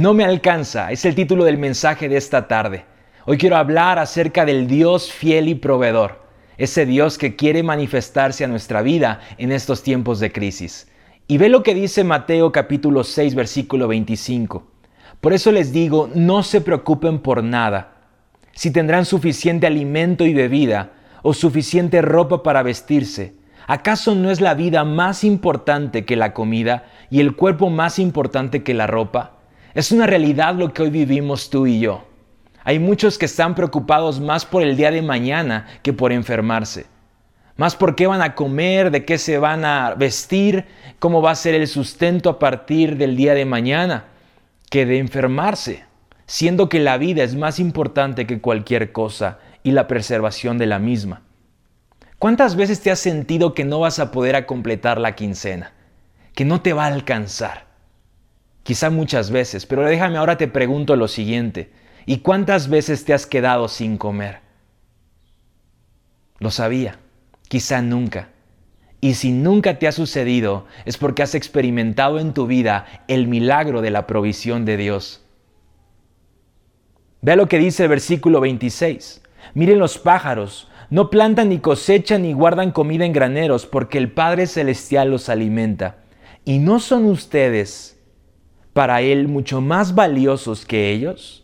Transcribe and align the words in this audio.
No 0.00 0.14
me 0.14 0.24
alcanza 0.24 0.90
es 0.90 1.04
el 1.04 1.14
título 1.14 1.44
del 1.44 1.58
mensaje 1.58 2.08
de 2.08 2.16
esta 2.16 2.48
tarde. 2.48 2.86
Hoy 3.26 3.36
quiero 3.36 3.56
hablar 3.58 3.98
acerca 3.98 4.46
del 4.46 4.66
Dios 4.66 5.12
fiel 5.12 5.46
y 5.46 5.54
proveedor, 5.54 6.22
ese 6.56 6.86
Dios 6.86 7.18
que 7.18 7.36
quiere 7.36 7.62
manifestarse 7.62 8.42
a 8.42 8.48
nuestra 8.48 8.80
vida 8.80 9.20
en 9.36 9.52
estos 9.52 9.82
tiempos 9.82 10.18
de 10.18 10.32
crisis. 10.32 10.88
Y 11.26 11.36
ve 11.36 11.50
lo 11.50 11.62
que 11.62 11.74
dice 11.74 12.02
Mateo 12.02 12.50
capítulo 12.50 13.04
6 13.04 13.34
versículo 13.34 13.88
25. 13.88 14.66
Por 15.20 15.34
eso 15.34 15.52
les 15.52 15.70
digo, 15.70 16.08
no 16.14 16.42
se 16.44 16.62
preocupen 16.62 17.18
por 17.18 17.44
nada, 17.44 17.92
si 18.52 18.70
tendrán 18.70 19.04
suficiente 19.04 19.66
alimento 19.66 20.24
y 20.24 20.32
bebida 20.32 20.92
o 21.20 21.34
suficiente 21.34 22.00
ropa 22.00 22.42
para 22.42 22.62
vestirse. 22.62 23.34
¿Acaso 23.66 24.14
no 24.14 24.30
es 24.30 24.40
la 24.40 24.54
vida 24.54 24.82
más 24.84 25.24
importante 25.24 26.06
que 26.06 26.16
la 26.16 26.32
comida 26.32 26.84
y 27.10 27.20
el 27.20 27.36
cuerpo 27.36 27.68
más 27.68 27.98
importante 27.98 28.62
que 28.62 28.72
la 28.72 28.86
ropa? 28.86 29.39
Es 29.72 29.92
una 29.92 30.06
realidad 30.06 30.56
lo 30.56 30.72
que 30.72 30.82
hoy 30.82 30.90
vivimos 30.90 31.48
tú 31.48 31.64
y 31.64 31.78
yo. 31.78 32.04
Hay 32.64 32.80
muchos 32.80 33.18
que 33.18 33.26
están 33.26 33.54
preocupados 33.54 34.18
más 34.18 34.44
por 34.44 34.62
el 34.62 34.76
día 34.76 34.90
de 34.90 35.00
mañana 35.00 35.66
que 35.82 35.92
por 35.92 36.12
enfermarse. 36.12 36.86
Más 37.56 37.76
por 37.76 37.94
qué 37.94 38.08
van 38.08 38.20
a 38.20 38.34
comer, 38.34 38.90
de 38.90 39.04
qué 39.04 39.16
se 39.16 39.38
van 39.38 39.64
a 39.64 39.94
vestir, 39.94 40.66
cómo 40.98 41.22
va 41.22 41.30
a 41.30 41.36
ser 41.36 41.54
el 41.54 41.68
sustento 41.68 42.30
a 42.30 42.38
partir 42.40 42.96
del 42.96 43.16
día 43.16 43.34
de 43.34 43.44
mañana, 43.44 44.06
que 44.70 44.86
de 44.86 44.98
enfermarse, 44.98 45.84
siendo 46.26 46.68
que 46.68 46.80
la 46.80 46.98
vida 46.98 47.22
es 47.22 47.36
más 47.36 47.60
importante 47.60 48.26
que 48.26 48.40
cualquier 48.40 48.90
cosa 48.90 49.38
y 49.62 49.70
la 49.70 49.86
preservación 49.86 50.58
de 50.58 50.66
la 50.66 50.80
misma. 50.80 51.22
¿Cuántas 52.18 52.56
veces 52.56 52.80
te 52.80 52.90
has 52.90 52.98
sentido 52.98 53.54
que 53.54 53.64
no 53.64 53.78
vas 53.78 54.00
a 54.00 54.10
poder 54.10 54.46
completar 54.46 54.98
la 54.98 55.14
quincena? 55.14 55.72
Que 56.34 56.44
no 56.44 56.60
te 56.60 56.72
va 56.72 56.84
a 56.84 56.92
alcanzar 56.92 57.69
quizá 58.62 58.90
muchas 58.90 59.30
veces, 59.30 59.66
pero 59.66 59.84
déjame 59.84 60.16
ahora 60.16 60.36
te 60.36 60.48
pregunto 60.48 60.96
lo 60.96 61.08
siguiente, 61.08 61.70
¿y 62.06 62.18
cuántas 62.18 62.68
veces 62.68 63.04
te 63.04 63.14
has 63.14 63.26
quedado 63.26 63.68
sin 63.68 63.96
comer? 63.96 64.40
Lo 66.38 66.50
sabía, 66.50 66.98
quizá 67.48 67.82
nunca. 67.82 68.30
Y 69.00 69.14
si 69.14 69.32
nunca 69.32 69.78
te 69.78 69.88
ha 69.88 69.92
sucedido, 69.92 70.66
es 70.84 70.98
porque 70.98 71.22
has 71.22 71.34
experimentado 71.34 72.18
en 72.18 72.34
tu 72.34 72.46
vida 72.46 72.86
el 73.08 73.28
milagro 73.28 73.80
de 73.80 73.90
la 73.90 74.06
provisión 74.06 74.64
de 74.64 74.76
Dios. 74.76 75.24
Vea 77.22 77.36
lo 77.36 77.48
que 77.48 77.58
dice 77.58 77.84
el 77.84 77.88
versículo 77.88 78.40
26. 78.40 79.22
Miren 79.54 79.78
los 79.78 79.98
pájaros, 79.98 80.68
no 80.90 81.08
plantan 81.08 81.50
ni 81.50 81.58
cosechan 81.58 82.22
ni 82.22 82.32
guardan 82.32 82.72
comida 82.72 83.04
en 83.04 83.12
graneros, 83.12 83.64
porque 83.64 83.98
el 83.98 84.10
Padre 84.12 84.46
Celestial 84.46 85.10
los 85.10 85.28
alimenta. 85.28 85.98
¿Y 86.44 86.58
no 86.58 86.80
son 86.80 87.04
ustedes 87.06 87.99
para 88.72 89.02
Él 89.02 89.28
mucho 89.28 89.60
más 89.60 89.94
valiosos 89.94 90.64
que 90.64 90.92
ellos? 90.92 91.40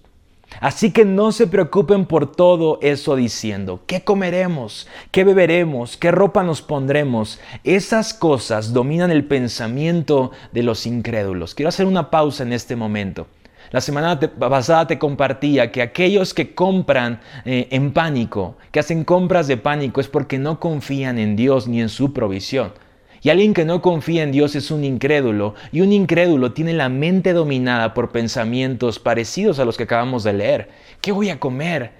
Así 0.60 0.90
que 0.90 1.04
no 1.04 1.32
se 1.32 1.46
preocupen 1.46 2.06
por 2.06 2.32
todo 2.32 2.78
eso 2.80 3.16
diciendo, 3.16 3.80
¿qué 3.86 4.02
comeremos? 4.02 4.88
¿Qué 5.10 5.24
beberemos? 5.24 5.96
¿Qué 5.96 6.10
ropa 6.10 6.42
nos 6.42 6.62
pondremos? 6.62 7.40
Esas 7.64 8.14
cosas 8.14 8.72
dominan 8.72 9.10
el 9.10 9.24
pensamiento 9.24 10.30
de 10.52 10.62
los 10.62 10.86
incrédulos. 10.86 11.54
Quiero 11.54 11.68
hacer 11.68 11.86
una 11.86 12.10
pausa 12.10 12.42
en 12.42 12.52
este 12.52 12.76
momento. 12.76 13.26
La 13.72 13.80
semana 13.80 14.18
pasada 14.20 14.86
te 14.86 14.98
compartía 14.98 15.72
que 15.72 15.82
aquellos 15.82 16.32
que 16.32 16.54
compran 16.54 17.20
eh, 17.44 17.66
en 17.70 17.92
pánico, 17.92 18.56
que 18.70 18.78
hacen 18.78 19.04
compras 19.04 19.48
de 19.48 19.56
pánico, 19.56 20.00
es 20.00 20.08
porque 20.08 20.38
no 20.38 20.60
confían 20.60 21.18
en 21.18 21.34
Dios 21.34 21.66
ni 21.66 21.80
en 21.80 21.88
su 21.88 22.12
provisión. 22.12 22.72
Y 23.26 23.30
alguien 23.30 23.54
que 23.54 23.64
no 23.64 23.82
confía 23.82 24.22
en 24.22 24.30
Dios 24.30 24.54
es 24.54 24.70
un 24.70 24.84
incrédulo, 24.84 25.56
y 25.72 25.80
un 25.80 25.92
incrédulo 25.92 26.52
tiene 26.52 26.72
la 26.72 26.88
mente 26.88 27.32
dominada 27.32 27.92
por 27.92 28.12
pensamientos 28.12 29.00
parecidos 29.00 29.58
a 29.58 29.64
los 29.64 29.76
que 29.76 29.82
acabamos 29.82 30.22
de 30.22 30.32
leer. 30.32 30.68
¿Qué 31.00 31.10
voy 31.10 31.30
a 31.30 31.40
comer? 31.40 31.90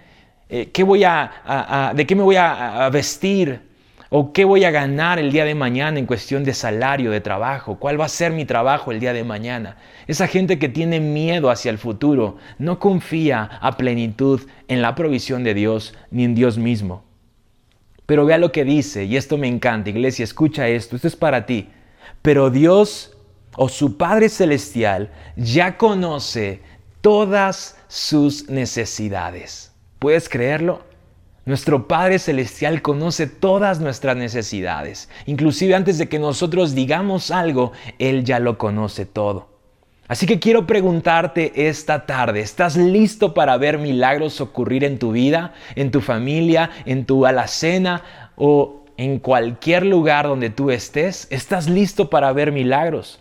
Eh, 0.48 0.70
¿Qué 0.72 0.84
voy 0.84 1.02
a, 1.02 1.92
¿De 1.96 2.06
qué 2.06 2.14
me 2.14 2.22
voy 2.22 2.36
a, 2.36 2.88
vestir? 2.92 3.60
¿O 4.08 4.32
qué 4.32 4.44
voy 4.44 4.62
a 4.62 4.70
ganar 4.70 5.18
el 5.18 5.32
día 5.32 5.44
de 5.44 5.56
mañana 5.56 5.98
en 5.98 6.06
cuestión 6.06 6.44
de 6.44 6.54
salario, 6.54 7.10
de 7.10 7.20
trabajo? 7.20 7.76
¿Cuál 7.80 8.00
va 8.00 8.04
a 8.04 8.08
ser 8.08 8.30
mi 8.30 8.44
trabajo 8.44 8.92
el 8.92 9.00
día 9.00 9.12
de 9.12 9.24
mañana? 9.24 9.78
Esa 10.06 10.28
gente 10.28 10.60
que 10.60 10.68
tiene 10.68 11.00
miedo 11.00 11.50
hacia 11.50 11.72
el 11.72 11.78
futuro 11.78 12.36
no 12.60 12.78
confía 12.78 13.50
a 13.60 13.76
plenitud 13.76 14.42
en 14.68 14.80
la 14.80 14.94
provisión 14.94 15.42
de 15.42 15.54
Dios 15.54 15.92
ni 16.12 16.22
en 16.22 16.36
Dios 16.36 16.56
mismo. 16.56 17.05
Pero 18.06 18.24
vea 18.24 18.38
lo 18.38 18.52
que 18.52 18.64
dice, 18.64 19.04
y 19.04 19.16
esto 19.16 19.36
me 19.36 19.48
encanta, 19.48 19.90
iglesia, 19.90 20.24
escucha 20.24 20.68
esto, 20.68 20.96
esto 20.96 21.08
es 21.08 21.16
para 21.16 21.44
ti. 21.44 21.68
Pero 22.22 22.50
Dios 22.50 23.16
o 23.56 23.68
su 23.68 23.96
Padre 23.96 24.28
Celestial 24.28 25.10
ya 25.36 25.76
conoce 25.76 26.60
todas 27.00 27.76
sus 27.88 28.48
necesidades. 28.48 29.72
¿Puedes 29.98 30.28
creerlo? 30.28 30.82
Nuestro 31.46 31.86
Padre 31.86 32.18
Celestial 32.18 32.82
conoce 32.82 33.26
todas 33.26 33.80
nuestras 33.80 34.16
necesidades. 34.16 35.08
Inclusive 35.26 35.74
antes 35.74 35.98
de 35.98 36.08
que 36.08 36.18
nosotros 36.18 36.74
digamos 36.74 37.30
algo, 37.30 37.72
Él 37.98 38.24
ya 38.24 38.40
lo 38.40 38.58
conoce 38.58 39.06
todo. 39.06 39.55
Así 40.08 40.26
que 40.26 40.38
quiero 40.38 40.66
preguntarte 40.66 41.68
esta 41.68 42.06
tarde, 42.06 42.40
¿estás 42.40 42.76
listo 42.76 43.34
para 43.34 43.56
ver 43.56 43.78
milagros 43.78 44.40
ocurrir 44.40 44.84
en 44.84 44.98
tu 44.98 45.12
vida, 45.12 45.52
en 45.74 45.90
tu 45.90 46.00
familia, 46.00 46.70
en 46.84 47.06
tu 47.06 47.26
alacena 47.26 48.02
o 48.36 48.84
en 48.96 49.18
cualquier 49.18 49.84
lugar 49.84 50.28
donde 50.28 50.50
tú 50.50 50.70
estés? 50.70 51.26
¿Estás 51.30 51.68
listo 51.68 52.08
para 52.08 52.32
ver 52.32 52.52
milagros? 52.52 53.18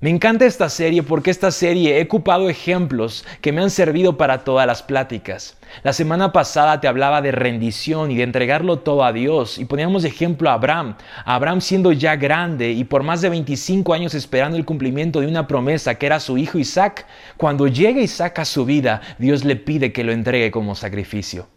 Me 0.00 0.10
encanta 0.10 0.44
esta 0.44 0.68
serie 0.68 1.04
porque 1.04 1.30
esta 1.30 1.52
serie 1.52 1.98
he 1.98 2.02
ocupado 2.02 2.50
ejemplos 2.50 3.24
que 3.40 3.52
me 3.52 3.62
han 3.62 3.70
servido 3.70 4.16
para 4.16 4.42
todas 4.42 4.66
las 4.66 4.82
pláticas. 4.82 5.56
La 5.84 5.92
semana 5.92 6.32
pasada 6.32 6.80
te 6.80 6.88
hablaba 6.88 7.22
de 7.22 7.30
rendición 7.30 8.10
y 8.10 8.16
de 8.16 8.24
entregarlo 8.24 8.80
todo 8.80 9.04
a 9.04 9.12
Dios 9.12 9.56
y 9.58 9.64
poníamos 9.64 10.04
ejemplo 10.04 10.50
a 10.50 10.54
Abraham. 10.54 10.96
Abraham 11.24 11.60
siendo 11.60 11.92
ya 11.92 12.16
grande 12.16 12.72
y 12.72 12.84
por 12.84 13.04
más 13.04 13.22
de 13.22 13.30
25 13.30 13.94
años 13.94 14.14
esperando 14.14 14.56
el 14.56 14.64
cumplimiento 14.64 15.20
de 15.20 15.28
una 15.28 15.46
promesa 15.46 15.94
que 15.94 16.06
era 16.06 16.18
su 16.18 16.38
hijo 16.38 16.58
Isaac, 16.58 17.06
cuando 17.36 17.68
llega 17.68 18.00
Isaac 18.00 18.40
a 18.40 18.44
su 18.44 18.64
vida, 18.64 19.00
Dios 19.18 19.44
le 19.44 19.54
pide 19.54 19.92
que 19.92 20.04
lo 20.04 20.12
entregue 20.12 20.50
como 20.50 20.74
sacrificio. 20.74 21.53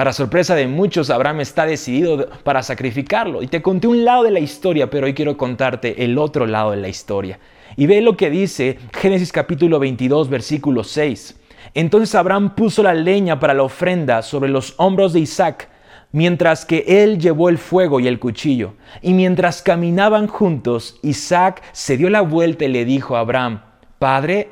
Para 0.00 0.14
sorpresa 0.14 0.54
de 0.54 0.66
muchos, 0.66 1.10
Abraham 1.10 1.42
está 1.42 1.66
decidido 1.66 2.26
para 2.42 2.62
sacrificarlo. 2.62 3.42
Y 3.42 3.48
te 3.48 3.60
conté 3.60 3.86
un 3.86 4.02
lado 4.02 4.22
de 4.22 4.30
la 4.30 4.40
historia, 4.40 4.88
pero 4.88 5.04
hoy 5.04 5.12
quiero 5.12 5.36
contarte 5.36 6.02
el 6.02 6.16
otro 6.16 6.46
lado 6.46 6.70
de 6.70 6.78
la 6.78 6.88
historia. 6.88 7.38
Y 7.76 7.84
ve 7.84 8.00
lo 8.00 8.16
que 8.16 8.30
dice 8.30 8.78
Génesis 8.94 9.30
capítulo 9.30 9.78
22, 9.78 10.30
versículo 10.30 10.84
6. 10.84 11.38
Entonces 11.74 12.14
Abraham 12.14 12.54
puso 12.54 12.82
la 12.82 12.94
leña 12.94 13.38
para 13.38 13.52
la 13.52 13.62
ofrenda 13.62 14.22
sobre 14.22 14.48
los 14.48 14.72
hombros 14.78 15.12
de 15.12 15.20
Isaac, 15.20 15.68
mientras 16.12 16.64
que 16.64 16.82
él 16.88 17.18
llevó 17.18 17.50
el 17.50 17.58
fuego 17.58 18.00
y 18.00 18.06
el 18.08 18.18
cuchillo. 18.18 18.76
Y 19.02 19.12
mientras 19.12 19.60
caminaban 19.60 20.28
juntos, 20.28 20.98
Isaac 21.02 21.62
se 21.72 21.98
dio 21.98 22.08
la 22.08 22.22
vuelta 22.22 22.64
y 22.64 22.68
le 22.68 22.86
dijo 22.86 23.16
a 23.16 23.20
Abraham, 23.20 23.60
Padre, 23.98 24.48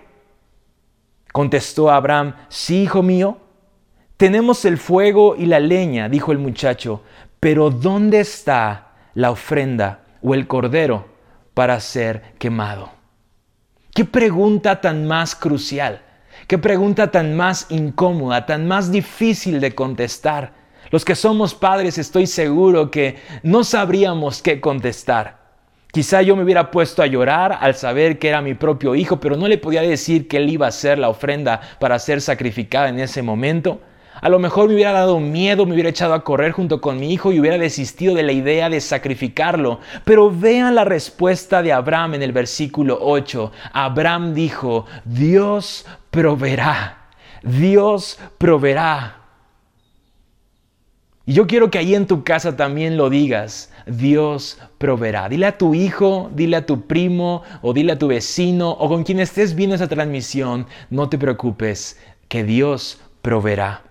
contestó 1.32 1.91
Abraham, 1.91 2.34
sí, 2.50 2.82
hijo 2.82 3.03
mío. 3.03 3.47
Tenemos 4.19 4.65
el 4.65 4.79
fuego 4.79 5.37
y 5.37 5.47
la 5.47 5.61
leña, 5.61 6.09
dijo 6.09 6.33
el 6.33 6.39
muchacho, 6.39 7.03
pero 7.39 7.71
¿dónde 7.71 8.19
está 8.19 8.89
la 9.15 9.31
ofrenda 9.31 10.01
o 10.23 10.34
el 10.34 10.49
cordero 10.49 11.06
para 11.55 11.79
ser 11.79 12.34
quemado? 12.37 12.91
¿Qué 13.94 14.05
pregunta 14.05 14.81
tan 14.81 15.06
más 15.06 15.37
crucial? 15.37 16.03
¿Qué 16.49 16.59
pregunta 16.59 17.12
tan 17.12 17.37
más 17.37 17.67
incómoda, 17.69 18.44
tan 18.44 18.67
más 18.67 18.91
difícil 18.91 19.61
de 19.61 19.76
contestar? 19.76 20.53
Los 20.91 21.05
que 21.05 21.14
somos 21.14 21.55
padres 21.55 21.97
estoy 21.97 22.26
seguro 22.26 22.91
que 22.91 23.19
no 23.44 23.62
sabríamos 23.62 24.43
qué 24.43 24.61
contestar. 24.61 25.38
Quizá 25.93 26.23
yo 26.23 26.35
me 26.35 26.43
hubiera 26.43 26.73
puesto 26.73 27.03
a 27.03 27.06
llorar 27.06 27.56
al 27.61 27.76
saber 27.76 28.19
que 28.19 28.31
era 28.31 28.43
mi 28.43 28.55
propio 28.55 28.97
hijo, 28.97 29.21
pero 29.21 29.37
no 29.37 29.47
le 29.47 29.59
podía 29.59 29.82
decir 29.82 30.26
que 30.26 30.38
él 30.38 30.50
iba 30.50 30.67
a 30.67 30.73
ser 30.73 30.99
la 30.99 31.09
ofrenda 31.09 31.61
para 31.79 32.00
ser 32.00 32.21
sacrificada 32.21 32.88
en 32.88 32.99
ese 32.99 33.23
momento. 33.23 33.81
A 34.20 34.29
lo 34.29 34.38
mejor 34.41 34.69
me 34.69 34.75
hubiera 34.75 34.93
dado 34.93 35.20
miedo, 35.20 35.65
me 35.65 35.75
hubiera 35.75 35.91
echado 35.91 36.15
a 36.15 36.25
correr 36.25 36.53
junto 36.53 36.81
con 36.81 36.99
mi 36.99 37.12
hijo 37.12 37.32
y 37.32 37.38
hubiera 37.38 37.56
desistido 37.56 38.15
de 38.15 38.25
la 38.25 38.32
idea 38.32 38.69
de 38.69 38.81
sacrificarlo. 38.81 39.79
Pero 40.05 40.31
vean 40.31 40.75
la 40.75 40.85
respuesta 40.85 41.62
de 41.62 41.73
Abraham 41.73 42.15
en 42.15 42.23
el 42.23 42.32
versículo 42.32 42.99
8. 43.00 43.53
Abraham 43.73 44.35
dijo, 44.35 44.87
Dios 45.05 45.87
proveerá, 46.11 47.11
Dios 47.43 48.19
proveerá. 48.38 49.15
Y 51.25 51.35
yo 51.35 51.47
quiero 51.47 51.71
que 51.71 51.79
ahí 51.79 51.94
en 51.94 52.06
tu 52.06 52.25
casa 52.25 52.56
también 52.56 52.97
lo 52.97 53.11
digas, 53.11 53.71
Dios 53.87 54.59
proveerá. 54.79 55.29
Dile 55.29 55.47
a 55.47 55.59
tu 55.59 55.75
hijo, 55.75 56.31
dile 56.35 56.56
a 56.56 56.67
tu 56.67 56.87
primo 56.87 57.43
o 57.61 57.73
dile 57.73 57.93
a 57.93 57.99
tu 57.99 58.09
vecino 58.09 58.71
o 58.71 58.88
con 58.88 59.05
quien 59.05 59.21
estés 59.21 59.55
viendo 59.55 59.76
esa 59.76 59.88
transmisión, 59.88 60.67
no 60.91 61.09
te 61.09 61.19
preocupes, 61.19 62.00
que 62.29 62.44
Dios 62.44 62.99
proveerá 63.21 63.88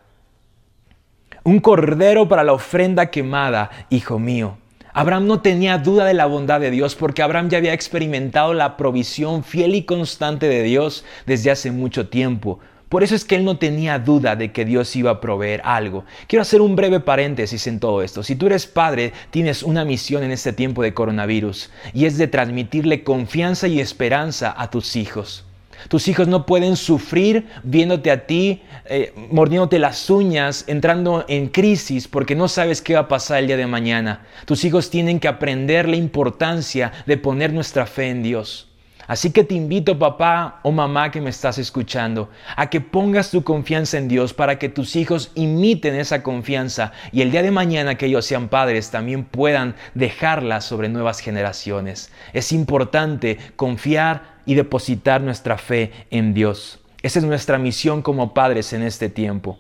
un 1.48 1.62
cordero 1.62 2.28
para 2.28 2.44
la 2.44 2.52
ofrenda 2.52 3.10
quemada, 3.10 3.72
hijo 3.90 4.20
mío. 4.20 4.58
Abraham 4.92 5.28
no 5.28 5.40
tenía 5.40 5.78
duda 5.78 6.04
de 6.04 6.14
la 6.14 6.26
bondad 6.26 6.60
de 6.60 6.72
Dios 6.72 6.96
porque 6.96 7.22
Abraham 7.22 7.48
ya 7.48 7.58
había 7.58 7.72
experimentado 7.72 8.54
la 8.54 8.76
provisión 8.76 9.46
fiel 9.46 9.74
y 9.74 9.84
constante 9.84 10.50
de 10.50 10.62
Dios 10.64 11.06
desde 11.26 11.50
hace 11.50 11.72
mucho 11.72 12.10
tiempo. 12.10 12.60
Por 12.90 13.02
eso 13.02 13.16
es 13.16 13.24
que 13.24 13.38
él 13.38 13.46
no 13.46 13.58
tenía 13.58 13.98
duda 13.98 14.36
de 14.36 14.52
que 14.52 14.66
Dios 14.66 14.94
iba 14.98 15.10
a 15.10 15.22
proveer 15.22 15.62
algo. 15.64 16.04
Quiero 16.28 16.42
hacer 16.42 16.60
un 16.60 16.76
breve 16.76 17.00
paréntesis 17.00 17.66
en 17.68 17.80
todo 17.80 18.02
esto. 18.02 18.24
Si 18.24 18.36
tú 18.36 18.48
eres 18.48 18.68
padre, 18.68 19.14
tienes 19.32 19.64
una 19.64 19.86
misión 19.86 20.24
en 20.24 20.32
este 20.32 20.52
tiempo 20.52 20.84
de 20.84 20.94
coronavirus 20.94 21.70
y 21.94 22.08
es 22.08 22.18
de 22.18 22.28
transmitirle 22.28 23.06
confianza 23.06 23.70
y 23.70 23.80
esperanza 23.80 24.54
a 24.58 24.70
tus 24.70 24.98
hijos. 24.98 25.46
Tus 25.90 26.08
hijos 26.08 26.28
no 26.28 26.46
pueden 26.46 26.76
sufrir 26.76 27.48
viéndote 27.64 28.12
a 28.12 28.26
ti, 28.26 28.62
eh, 28.86 29.14
mordiéndote 29.32 29.80
las 29.80 30.10
uñas, 30.10 30.66
entrando 30.68 31.26
en 31.28 31.48
crisis 31.48 32.08
porque 32.08 32.36
no 32.36 32.48
sabes 32.48 32.82
qué 32.82 32.96
va 32.96 33.02
a 33.02 33.08
pasar 33.08 33.40
el 33.40 33.48
día 33.48 33.58
de 33.58 33.68
mañana. 33.68 34.26
Tus 34.46 34.66
hijos 34.66 34.90
tienen 34.90 35.20
que 35.20 35.28
aprender 35.28 35.88
la 35.88 35.96
importancia 35.96 36.92
de 37.06 37.18
poner 37.18 37.54
nuestra 37.54 37.86
fe 37.86 38.10
en 38.10 38.24
Dios. 38.24 38.68
Así 39.08 39.32
que 39.32 39.46
te 39.46 39.56
invito, 39.56 39.98
papá 39.98 40.60
o 40.64 40.72
mamá 40.72 41.12
que 41.12 41.22
me 41.22 41.30
estás 41.30 41.58
escuchando, 41.58 42.30
a 42.58 42.70
que 42.70 42.82
pongas 42.82 43.32
tu 43.32 43.42
confianza 43.42 43.98
en 43.98 44.10
Dios 44.10 44.34
para 44.34 44.60
que 44.60 44.68
tus 44.68 44.98
hijos 44.98 45.32
imiten 45.36 45.96
esa 45.96 46.24
confianza 46.24 46.92
y 47.14 47.22
el 47.22 47.32
día 47.32 47.42
de 47.42 47.52
mañana 47.52 47.96
que 47.96 48.08
ellos 48.08 48.26
sean 48.26 48.50
padres 48.50 48.92
también 48.92 49.24
puedan 49.24 49.76
dejarla 49.94 50.60
sobre 50.60 50.90
nuevas 50.90 51.22
generaciones. 51.22 52.12
Es 52.34 52.52
importante 52.52 53.38
confiar 53.56 54.37
y 54.48 54.56
depositar 54.56 55.22
nuestra 55.22 55.60
fe 55.60 55.92
en 56.10 56.34
Dios. 56.34 56.80
Esa 57.04 57.20
es 57.20 57.26
nuestra 57.26 57.60
misión 57.60 58.02
como 58.02 58.34
padres 58.34 58.74
en 58.74 58.82
este 58.82 59.10
tiempo. 59.10 59.60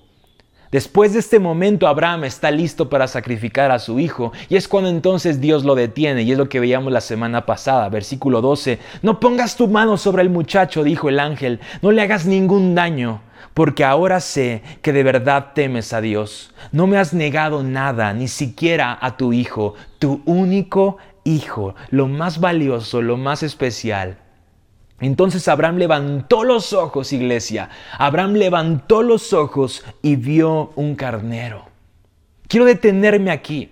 Después 0.72 1.14
de 1.14 1.20
este 1.20 1.40
momento, 1.40 1.88
Abraham 1.88 2.26
está 2.26 2.52
listo 2.52 2.90
para 2.90 3.08
sacrificar 3.08 3.72
a 3.72 3.80
su 3.80 4.00
hijo 4.00 4.34
y 4.50 4.58
es 4.58 4.68
cuando 4.68 4.90
entonces 4.90 5.40
Dios 5.40 5.64
lo 5.64 5.76
detiene 5.76 6.24
y 6.24 6.32
es 6.34 6.38
lo 6.38 6.50
que 6.50 6.60
veíamos 6.60 6.92
la 6.92 7.00
semana 7.00 7.46
pasada, 7.46 7.88
versículo 7.88 8.42
12. 8.42 8.80
No 9.02 9.20
pongas 9.22 9.56
tu 9.56 9.70
mano 9.70 9.96
sobre 9.98 10.24
el 10.24 10.30
muchacho, 10.30 10.84
dijo 10.84 11.08
el 11.08 11.22
ángel, 11.22 11.62
no 11.82 11.92
le 11.92 12.02
hagas 12.02 12.26
ningún 12.26 12.76
daño, 12.76 13.22
porque 13.54 13.86
ahora 13.86 14.20
sé 14.20 14.62
que 14.82 14.92
de 14.92 15.04
verdad 15.04 15.54
temes 15.56 15.94
a 15.94 16.02
Dios. 16.02 16.54
No 16.74 16.86
me 16.86 16.98
has 16.98 17.14
negado 17.14 17.64
nada, 17.64 18.12
ni 18.12 18.28
siquiera 18.28 18.98
a 19.00 19.16
tu 19.16 19.32
hijo, 19.32 19.76
tu 20.00 20.22
único 20.26 20.98
hijo, 21.24 21.76
lo 21.92 22.08
más 22.08 22.42
valioso, 22.42 23.02
lo 23.02 23.16
más 23.16 23.42
especial. 23.42 24.18
Entonces 25.00 25.48
Abraham 25.48 25.78
levantó 25.78 26.44
los 26.44 26.74
ojos, 26.74 27.14
iglesia. 27.14 27.70
Abraham 27.98 28.34
levantó 28.34 29.04
los 29.04 29.32
ojos 29.32 29.84
y 30.02 30.16
vio 30.16 30.72
un 30.76 30.96
carnero. 30.96 31.68
Quiero 32.48 32.66
detenerme 32.66 33.32
aquí, 33.32 33.70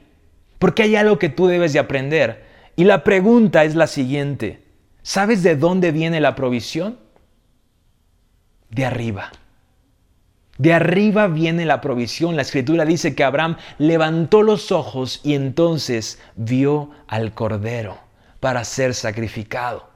porque 0.60 0.84
hay 0.84 0.96
algo 0.96 1.18
que 1.18 1.30
tú 1.30 1.48
debes 1.48 1.74
de 1.74 1.80
aprender. 1.80 2.46
Y 2.76 2.84
la 2.84 3.04
pregunta 3.04 3.64
es 3.64 3.74
la 3.76 3.88
siguiente. 3.88 4.64
¿Sabes 5.02 5.42
de 5.44 5.56
dónde 5.56 5.92
viene 5.92 6.20
la 6.20 6.36
provisión? 6.36 7.00
De 8.70 8.86
arriba. 8.86 9.32
De 10.58 10.74
arriba 10.74 11.28
viene 11.28 11.66
la 11.66 11.82
provisión. 11.82 12.36
La 12.36 12.44
escritura 12.44 12.86
dice 12.86 13.16
que 13.16 13.24
Abraham 13.24 13.58
levantó 13.78 14.44
los 14.44 14.72
ojos 14.72 15.22
y 15.24 15.34
entonces 15.34 16.20
vio 16.36 16.92
al 17.08 17.34
cordero 17.34 17.98
para 18.40 18.64
ser 18.64 18.94
sacrificado. 18.94 19.95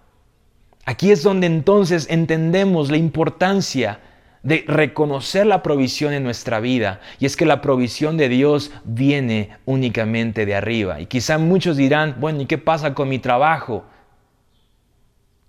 Aquí 0.90 1.12
es 1.12 1.22
donde 1.22 1.46
entonces 1.46 2.08
entendemos 2.10 2.90
la 2.90 2.98
importancia 2.98 4.00
de 4.42 4.64
reconocer 4.66 5.46
la 5.46 5.62
provisión 5.62 6.14
en 6.14 6.24
nuestra 6.24 6.60
vida. 6.60 7.00
Y 7.20 7.28
es 7.28 7.38
que 7.38 7.46
la 7.46 7.62
provisión 7.62 8.18
de 8.18 8.28
Dios 8.28 8.72
viene 8.86 9.52
únicamente 9.66 10.48
de 10.48 10.56
arriba. 10.56 11.00
Y 11.00 11.06
quizá 11.06 11.38
muchos 11.38 11.78
dirán, 11.78 12.16
bueno, 12.20 12.42
¿y 12.42 12.48
qué 12.48 12.58
pasa 12.58 12.96
con 12.96 13.08
mi 13.08 13.20
trabajo? 13.20 13.84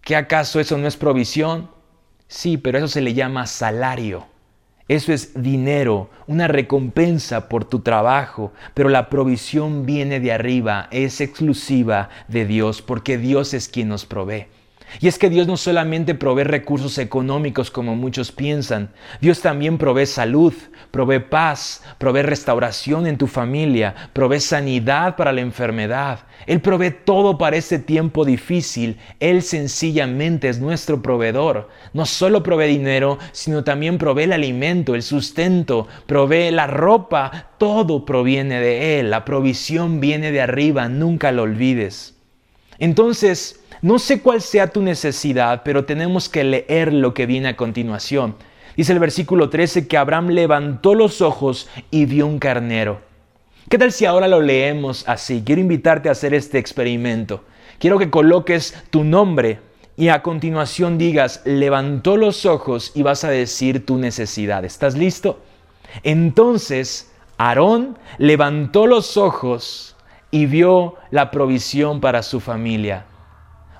¿Qué 0.03 0.15
acaso 0.15 0.61
eso 0.61 0.77
no 0.77 0.87
es 0.87 0.99
provisión? 0.99 1.71
Sí, 2.29 2.59
pero 2.59 2.77
eso 2.77 2.89
se 2.89 3.01
le 3.01 3.15
llama 3.15 3.47
salario. 3.47 4.27
Eso 4.89 5.11
es 5.11 5.43
dinero, 5.43 6.11
una 6.27 6.49
recompensa 6.49 7.49
por 7.49 7.65
tu 7.65 7.81
trabajo, 7.81 8.53
pero 8.75 8.91
la 8.91 9.09
provisión 9.09 9.87
viene 9.87 10.21
de 10.21 10.33
arriba, 10.33 10.89
es 10.91 11.23
exclusiva 11.23 12.11
de 12.29 12.45
Dios, 12.45 12.83
porque 12.83 13.17
Dios 13.17 13.55
es 13.55 13.69
quien 13.69 13.89
nos 13.89 14.05
provee. 14.05 14.49
Y 14.99 15.07
es 15.09 15.19
que 15.19 15.31
Dios 15.31 15.47
no 15.47 15.57
solamente 15.57 16.15
provee 16.15 16.45
recursos 16.45 16.99
económicos 16.99 17.71
como 17.71 17.95
muchos 17.95 18.33
piensan, 18.33 18.91
Dios 19.21 19.41
también 19.41 19.79
provee 19.79 20.07
salud, 20.07 20.53
provee 20.91 21.21
paz, 21.21 21.83
provee 21.99 22.23
restauración 22.23 23.07
en 23.07 23.17
tu 23.17 23.27
familia, 23.29 23.95
provee 24.13 24.41
sanidad 24.41 25.17
para 25.17 25.33
la 25.33 25.43
enfermedad. 25.43 26.21
Él 26.47 26.61
provee 26.61 26.91
todo 27.05 27.39
para 27.39 27.57
este 27.57 27.79
tiempo 27.79 28.25
difícil. 28.25 28.99
Él 29.21 29.43
sencillamente 29.43 30.49
es 30.49 30.59
nuestro 30.59 31.03
proveedor. 31.03 31.69
No 31.93 32.07
solo 32.07 32.43
provee 32.43 32.67
dinero, 32.67 33.19
sino 33.33 33.63
también 33.63 33.99
provee 33.99 34.25
el 34.25 34.33
alimento, 34.33 34.95
el 34.95 35.03
sustento, 35.03 35.87
provee 36.07 36.51
la 36.51 36.67
ropa. 36.67 37.51
Todo 37.59 38.05
proviene 38.05 38.61
de 38.61 38.99
Él. 38.99 39.11
La 39.11 39.25
provisión 39.25 40.01
viene 40.01 40.33
de 40.33 40.41
arriba, 40.41 40.89
nunca 40.89 41.31
lo 41.31 41.43
olvides. 41.43 42.17
Entonces, 42.79 43.60
no 43.83 43.99
sé 43.99 44.21
cuál 44.21 44.43
sea 44.43 44.67
tu 44.67 44.83
necesidad, 44.83 45.63
pero 45.65 45.85
tenemos 45.87 46.29
que 46.29 46.45
leer 46.45 46.93
lo 46.93 47.15
que 47.15 47.27
viene 47.27 47.49
a 47.49 47.57
continuación. 47.57 48.37
Dice 48.77 48.93
el 48.93 48.99
versículo 48.99 49.49
13 49.49 49.89
que 49.89 49.97
Abraham 49.97 50.29
levantó 50.29 50.95
los 50.95 51.23
ojos 51.23 51.69
y 51.91 52.05
vio 52.05 52.27
un 52.27 52.39
carnero. 52.39 53.01
¿Qué 53.69 53.79
tal 53.79 53.93
si 53.93 54.05
ahora 54.05 54.29
lo 54.29 54.41
leemos 54.41 55.09
así? 55.09 55.43
Quiero 55.45 55.61
invitarte 55.61 56.09
a 56.09 56.13
hacer 56.13 56.35
este 56.35 56.59
experimento. 56.59 57.45
Quiero 57.79 57.99
que 57.99 58.11
coloques 58.11 58.77
tu 58.91 59.05
nombre 59.05 59.61
y 59.97 60.09
a 60.09 60.23
continuación 60.23 60.99
digas, 60.99 61.43
levantó 61.45 62.17
los 62.17 62.47
ojos 62.47 62.93
y 62.95 63.03
vas 63.03 63.25
a 63.25 63.31
decir 63.31 63.87
tu 63.87 63.97
necesidad. 63.97 64.65
¿Estás 64.65 64.97
listo? 64.97 65.41
Entonces, 66.03 67.11
Aarón 67.39 67.99
levantó 68.19 68.87
los 68.87 69.17
ojos 69.17 69.97
y 70.31 70.47
vio 70.47 70.97
la 71.11 71.31
provisión 71.31 72.01
para 72.01 72.23
su 72.23 72.41
familia. 72.41 73.07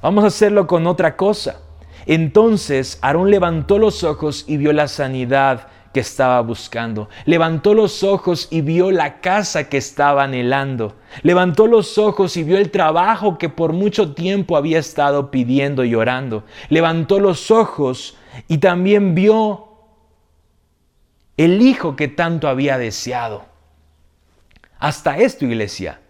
Vamos 0.03 0.25
a 0.25 0.29
hacerlo 0.29 0.67
con 0.67 0.87
otra 0.87 1.17
cosa. 1.17 1.61
Entonces 2.07 2.99
Aarón 3.03 3.31
levantó 3.31 3.79
los 3.79 4.05
ojos 4.05 4.45
y 4.49 4.57
vio 4.57 4.73
la 4.73 4.89
sanidad 4.89 5.69
que 5.93 6.01
estaba 6.01 6.41
buscando. 6.41 7.09
Levantó 7.25 7.75
los 7.75 8.03
ojos 8.05 8.49
y 8.51 8.61
vio 8.61 8.91
la 8.91 9.21
casa 9.21 9.69
que 9.69 9.77
estaba 9.77 10.25
anhelando. 10.25 10.95
Levantó 11.23 11.67
los 11.67 11.99
ojos 11.99 12.37
y 12.37 12.45
vio 12.45 12.59
el 12.59 12.71
trabajo 12.71 13.39
que 13.39 13.49
por 13.49 13.73
mucho 13.73 14.15
tiempo 14.15 14.57
había 14.57 14.79
estado 14.79 15.31
pidiendo 15.31 15.85
y 15.85 15.95
orando. 15.95 16.45
Levantó 16.69 17.19
los 17.19 17.51
ojos 17.51 18.17
y 18.49 18.59
también 18.59 19.15
vio 19.15 19.67
el 21.37 21.61
hijo 21.61 21.97
que 21.97 22.09
tanto 22.09 22.49
había 22.49 22.79
deseado. 22.79 23.45
Hasta 24.79 25.19
esto, 25.19 25.45
iglesia. 25.45 26.01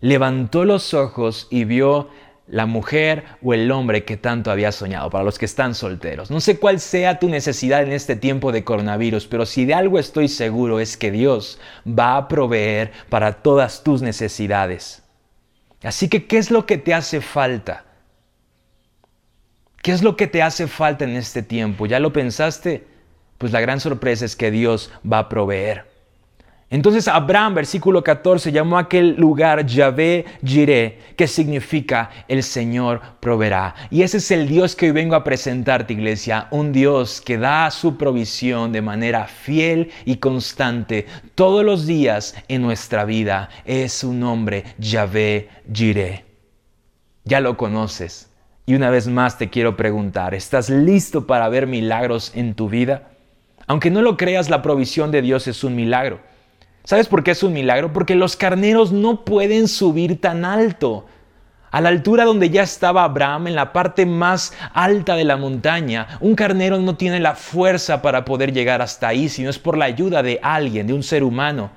Levantó 0.00 0.64
los 0.64 0.94
ojos 0.94 1.46
y 1.50 1.64
vio 1.64 2.08
la 2.48 2.66
mujer 2.66 3.24
o 3.42 3.54
el 3.54 3.70
hombre 3.70 4.04
que 4.04 4.16
tanto 4.16 4.50
había 4.50 4.72
soñado, 4.72 5.10
para 5.10 5.24
los 5.24 5.38
que 5.38 5.44
están 5.44 5.74
solteros. 5.74 6.30
No 6.30 6.40
sé 6.40 6.58
cuál 6.58 6.80
sea 6.80 7.18
tu 7.18 7.28
necesidad 7.28 7.82
en 7.82 7.92
este 7.92 8.16
tiempo 8.16 8.52
de 8.52 8.64
coronavirus, 8.64 9.26
pero 9.26 9.46
si 9.46 9.64
de 9.64 9.74
algo 9.74 9.98
estoy 9.98 10.28
seguro 10.28 10.80
es 10.80 10.96
que 10.96 11.10
Dios 11.10 11.58
va 11.86 12.16
a 12.16 12.28
proveer 12.28 12.92
para 13.08 13.42
todas 13.42 13.82
tus 13.84 14.02
necesidades. 14.02 15.02
Así 15.82 16.08
que, 16.08 16.26
¿qué 16.26 16.38
es 16.38 16.50
lo 16.50 16.66
que 16.66 16.78
te 16.78 16.94
hace 16.94 17.20
falta? 17.20 17.84
¿Qué 19.82 19.92
es 19.92 20.02
lo 20.02 20.16
que 20.16 20.26
te 20.26 20.42
hace 20.42 20.66
falta 20.66 21.04
en 21.04 21.16
este 21.16 21.42
tiempo? 21.42 21.86
¿Ya 21.86 22.00
lo 22.00 22.12
pensaste? 22.12 22.86
Pues 23.38 23.52
la 23.52 23.60
gran 23.60 23.78
sorpresa 23.78 24.24
es 24.24 24.34
que 24.34 24.50
Dios 24.50 24.90
va 25.10 25.20
a 25.20 25.28
proveer. 25.28 25.97
Entonces 26.70 27.08
Abraham, 27.08 27.54
versículo 27.54 28.04
14, 28.04 28.52
llamó 28.52 28.76
a 28.76 28.82
aquel 28.82 29.16
lugar 29.16 29.64
Yahvé 29.64 30.26
Jireh, 30.44 30.98
que 31.16 31.26
significa 31.26 32.10
el 32.28 32.42
Señor 32.42 33.00
proveerá. 33.20 33.74
Y 33.90 34.02
ese 34.02 34.18
es 34.18 34.30
el 34.30 34.46
Dios 34.46 34.76
que 34.76 34.86
hoy 34.86 34.92
vengo 34.92 35.14
a 35.14 35.24
presentarte, 35.24 35.94
iglesia, 35.94 36.46
un 36.50 36.72
Dios 36.72 37.22
que 37.22 37.38
da 37.38 37.70
su 37.70 37.96
provisión 37.96 38.70
de 38.70 38.82
manera 38.82 39.26
fiel 39.26 39.90
y 40.04 40.16
constante 40.16 41.06
todos 41.34 41.64
los 41.64 41.86
días 41.86 42.34
en 42.48 42.60
nuestra 42.60 43.06
vida. 43.06 43.48
Es 43.64 43.94
su 43.94 44.12
nombre, 44.12 44.64
Yahvé 44.76 45.48
Jireh. 45.72 46.26
Ya 47.24 47.40
lo 47.40 47.56
conoces. 47.56 48.28
Y 48.66 48.74
una 48.74 48.90
vez 48.90 49.08
más 49.08 49.38
te 49.38 49.48
quiero 49.48 49.74
preguntar, 49.78 50.34
¿estás 50.34 50.68
listo 50.68 51.26
para 51.26 51.48
ver 51.48 51.66
milagros 51.66 52.30
en 52.34 52.52
tu 52.52 52.68
vida? 52.68 53.08
Aunque 53.66 53.90
no 53.90 54.02
lo 54.02 54.18
creas, 54.18 54.50
la 54.50 54.60
provisión 54.60 55.10
de 55.10 55.22
Dios 55.22 55.46
es 55.46 55.64
un 55.64 55.74
milagro. 55.74 56.27
¿Sabes 56.88 57.06
por 57.06 57.22
qué 57.22 57.32
es 57.32 57.42
un 57.42 57.52
milagro? 57.52 57.92
Porque 57.92 58.14
los 58.14 58.34
carneros 58.34 58.92
no 58.92 59.22
pueden 59.26 59.68
subir 59.68 60.22
tan 60.22 60.46
alto. 60.46 61.04
A 61.70 61.82
la 61.82 61.90
altura 61.90 62.24
donde 62.24 62.48
ya 62.48 62.62
estaba 62.62 63.04
Abraham, 63.04 63.48
en 63.48 63.56
la 63.56 63.74
parte 63.74 64.06
más 64.06 64.54
alta 64.72 65.14
de 65.14 65.24
la 65.24 65.36
montaña, 65.36 66.08
un 66.22 66.34
carnero 66.34 66.78
no 66.78 66.96
tiene 66.96 67.20
la 67.20 67.34
fuerza 67.34 68.00
para 68.00 68.24
poder 68.24 68.54
llegar 68.54 68.80
hasta 68.80 69.06
ahí, 69.06 69.28
sino 69.28 69.50
es 69.50 69.58
por 69.58 69.76
la 69.76 69.84
ayuda 69.84 70.22
de 70.22 70.40
alguien, 70.42 70.86
de 70.86 70.94
un 70.94 71.02
ser 71.02 71.24
humano. 71.24 71.72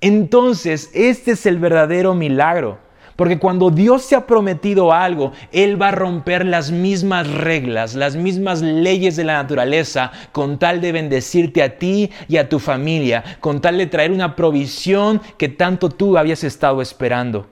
Entonces, 0.00 0.90
este 0.92 1.30
es 1.30 1.46
el 1.46 1.60
verdadero 1.60 2.14
milagro. 2.14 2.80
Porque 3.18 3.40
cuando 3.40 3.70
Dios 3.70 4.08
te 4.08 4.14
ha 4.14 4.28
prometido 4.28 4.92
algo, 4.92 5.32
Él 5.50 5.82
va 5.82 5.88
a 5.88 5.90
romper 5.90 6.46
las 6.46 6.70
mismas 6.70 7.28
reglas, 7.28 7.96
las 7.96 8.14
mismas 8.14 8.62
leyes 8.62 9.16
de 9.16 9.24
la 9.24 9.42
naturaleza, 9.42 10.12
con 10.30 10.56
tal 10.60 10.80
de 10.80 10.92
bendecirte 10.92 11.64
a 11.64 11.78
ti 11.78 12.12
y 12.28 12.36
a 12.36 12.48
tu 12.48 12.60
familia, 12.60 13.24
con 13.40 13.60
tal 13.60 13.76
de 13.76 13.88
traer 13.88 14.12
una 14.12 14.36
provisión 14.36 15.20
que 15.36 15.48
tanto 15.48 15.88
tú 15.88 16.16
habías 16.16 16.44
estado 16.44 16.80
esperando. 16.80 17.50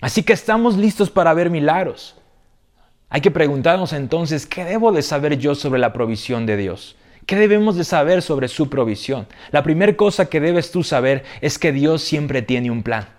Así 0.00 0.22
que 0.22 0.34
estamos 0.34 0.76
listos 0.76 1.10
para 1.10 1.34
ver 1.34 1.50
milagros. 1.50 2.14
Hay 3.08 3.20
que 3.20 3.32
preguntarnos 3.32 3.92
entonces, 3.92 4.46
¿qué 4.46 4.64
debo 4.64 4.92
de 4.92 5.02
saber 5.02 5.36
yo 5.38 5.56
sobre 5.56 5.80
la 5.80 5.92
provisión 5.92 6.46
de 6.46 6.56
Dios? 6.56 6.94
¿Qué 7.26 7.34
debemos 7.34 7.74
de 7.74 7.82
saber 7.82 8.22
sobre 8.22 8.46
su 8.46 8.70
provisión? 8.70 9.26
La 9.50 9.64
primera 9.64 9.96
cosa 9.96 10.26
que 10.26 10.38
debes 10.38 10.70
tú 10.70 10.84
saber 10.84 11.24
es 11.40 11.58
que 11.58 11.72
Dios 11.72 12.02
siempre 12.02 12.40
tiene 12.40 12.70
un 12.70 12.84
plan. 12.84 13.17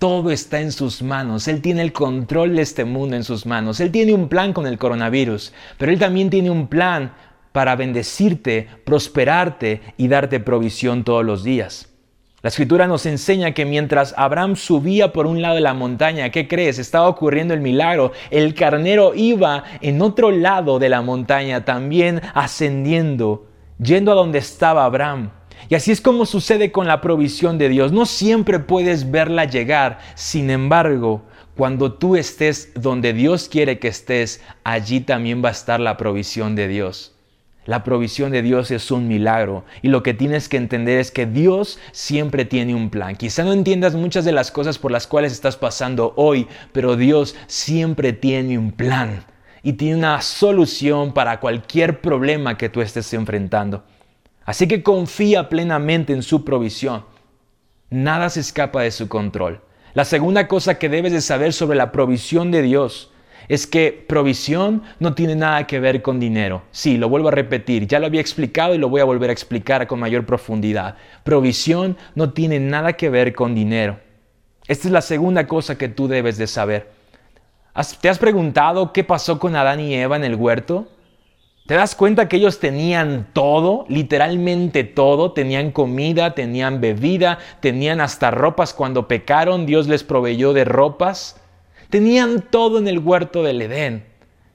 Todo 0.00 0.30
está 0.30 0.62
en 0.62 0.72
sus 0.72 1.02
manos. 1.02 1.46
Él 1.46 1.60
tiene 1.60 1.82
el 1.82 1.92
control 1.92 2.56
de 2.56 2.62
este 2.62 2.86
mundo 2.86 3.16
en 3.16 3.22
sus 3.22 3.44
manos. 3.44 3.80
Él 3.80 3.90
tiene 3.90 4.14
un 4.14 4.30
plan 4.30 4.54
con 4.54 4.66
el 4.66 4.78
coronavirus, 4.78 5.52
pero 5.76 5.92
Él 5.92 5.98
también 5.98 6.30
tiene 6.30 6.50
un 6.50 6.68
plan 6.68 7.12
para 7.52 7.76
bendecirte, 7.76 8.66
prosperarte 8.86 9.82
y 9.98 10.08
darte 10.08 10.40
provisión 10.40 11.04
todos 11.04 11.22
los 11.22 11.44
días. 11.44 11.90
La 12.40 12.48
escritura 12.48 12.86
nos 12.86 13.04
enseña 13.04 13.52
que 13.52 13.66
mientras 13.66 14.14
Abraham 14.16 14.56
subía 14.56 15.12
por 15.12 15.26
un 15.26 15.42
lado 15.42 15.56
de 15.56 15.60
la 15.60 15.74
montaña, 15.74 16.30
¿qué 16.30 16.48
crees? 16.48 16.78
Estaba 16.78 17.06
ocurriendo 17.06 17.52
el 17.52 17.60
milagro. 17.60 18.12
El 18.30 18.54
carnero 18.54 19.12
iba 19.14 19.64
en 19.82 20.00
otro 20.00 20.30
lado 20.30 20.78
de 20.78 20.88
la 20.88 21.02
montaña, 21.02 21.66
también 21.66 22.22
ascendiendo, 22.32 23.48
yendo 23.78 24.12
a 24.12 24.14
donde 24.14 24.38
estaba 24.38 24.86
Abraham. 24.86 25.32
Y 25.68 25.74
así 25.74 25.92
es 25.92 26.00
como 26.00 26.26
sucede 26.26 26.72
con 26.72 26.86
la 26.86 27.00
provisión 27.00 27.58
de 27.58 27.68
Dios. 27.68 27.92
No 27.92 28.06
siempre 28.06 28.58
puedes 28.58 29.10
verla 29.10 29.44
llegar, 29.44 29.98
sin 30.14 30.50
embargo, 30.50 31.22
cuando 31.56 31.92
tú 31.92 32.16
estés 32.16 32.72
donde 32.74 33.12
Dios 33.12 33.48
quiere 33.48 33.78
que 33.78 33.88
estés, 33.88 34.40
allí 34.64 35.00
también 35.00 35.44
va 35.44 35.50
a 35.50 35.52
estar 35.52 35.78
la 35.78 35.96
provisión 35.96 36.54
de 36.54 36.68
Dios. 36.68 37.14
La 37.66 37.84
provisión 37.84 38.32
de 38.32 38.40
Dios 38.40 38.70
es 38.70 38.90
un 38.90 39.06
milagro 39.06 39.64
y 39.82 39.88
lo 39.88 40.02
que 40.02 40.14
tienes 40.14 40.48
que 40.48 40.56
entender 40.56 40.98
es 40.98 41.10
que 41.10 41.26
Dios 41.26 41.78
siempre 41.92 42.46
tiene 42.46 42.74
un 42.74 42.88
plan. 42.88 43.14
Quizá 43.14 43.44
no 43.44 43.52
entiendas 43.52 43.94
muchas 43.94 44.24
de 44.24 44.32
las 44.32 44.50
cosas 44.50 44.78
por 44.78 44.90
las 44.90 45.06
cuales 45.06 45.32
estás 45.32 45.56
pasando 45.56 46.14
hoy, 46.16 46.48
pero 46.72 46.96
Dios 46.96 47.36
siempre 47.46 48.14
tiene 48.14 48.58
un 48.58 48.72
plan 48.72 49.22
y 49.62 49.74
tiene 49.74 49.96
una 49.96 50.22
solución 50.22 51.12
para 51.12 51.38
cualquier 51.38 52.00
problema 52.00 52.56
que 52.56 52.70
tú 52.70 52.80
estés 52.80 53.12
enfrentando. 53.12 53.84
Así 54.50 54.66
que 54.66 54.82
confía 54.82 55.48
plenamente 55.48 56.12
en 56.12 56.24
su 56.24 56.44
provisión. 56.44 57.04
Nada 57.88 58.28
se 58.30 58.40
escapa 58.40 58.82
de 58.82 58.90
su 58.90 59.06
control. 59.06 59.60
La 59.94 60.04
segunda 60.04 60.48
cosa 60.48 60.76
que 60.76 60.88
debes 60.88 61.12
de 61.12 61.20
saber 61.20 61.52
sobre 61.52 61.78
la 61.78 61.92
provisión 61.92 62.50
de 62.50 62.60
Dios 62.60 63.12
es 63.46 63.68
que 63.68 64.04
provisión 64.08 64.82
no 64.98 65.14
tiene 65.14 65.36
nada 65.36 65.68
que 65.68 65.78
ver 65.78 66.02
con 66.02 66.18
dinero. 66.18 66.62
Sí, 66.72 66.96
lo 66.96 67.08
vuelvo 67.08 67.28
a 67.28 67.30
repetir, 67.30 67.86
ya 67.86 68.00
lo 68.00 68.06
había 68.06 68.20
explicado 68.20 68.74
y 68.74 68.78
lo 68.78 68.88
voy 68.88 69.00
a 69.00 69.04
volver 69.04 69.30
a 69.30 69.32
explicar 69.32 69.86
con 69.86 70.00
mayor 70.00 70.26
profundidad. 70.26 70.96
Provisión 71.22 71.96
no 72.16 72.32
tiene 72.32 72.58
nada 72.58 72.94
que 72.94 73.08
ver 73.08 73.32
con 73.36 73.54
dinero. 73.54 74.00
Esta 74.66 74.88
es 74.88 74.92
la 74.92 75.02
segunda 75.02 75.46
cosa 75.46 75.78
que 75.78 75.88
tú 75.88 76.08
debes 76.08 76.38
de 76.38 76.48
saber. 76.48 76.90
¿Te 78.00 78.08
has 78.08 78.18
preguntado 78.18 78.92
qué 78.92 79.04
pasó 79.04 79.38
con 79.38 79.54
Adán 79.54 79.78
y 79.78 79.94
Eva 79.94 80.16
en 80.16 80.24
el 80.24 80.34
huerto? 80.34 80.88
¿Te 81.70 81.76
das 81.76 81.94
cuenta 81.94 82.28
que 82.28 82.38
ellos 82.38 82.58
tenían 82.58 83.28
todo, 83.32 83.84
literalmente 83.88 84.82
todo? 84.82 85.30
Tenían 85.30 85.70
comida, 85.70 86.34
tenían 86.34 86.80
bebida, 86.80 87.38
tenían 87.60 88.00
hasta 88.00 88.32
ropas. 88.32 88.74
Cuando 88.74 89.06
pecaron, 89.06 89.66
Dios 89.66 89.86
les 89.86 90.02
proveyó 90.02 90.52
de 90.52 90.64
ropas. 90.64 91.40
Tenían 91.88 92.44
todo 92.50 92.80
en 92.80 92.88
el 92.88 92.98
huerto 92.98 93.44
del 93.44 93.62
Edén. 93.62 94.04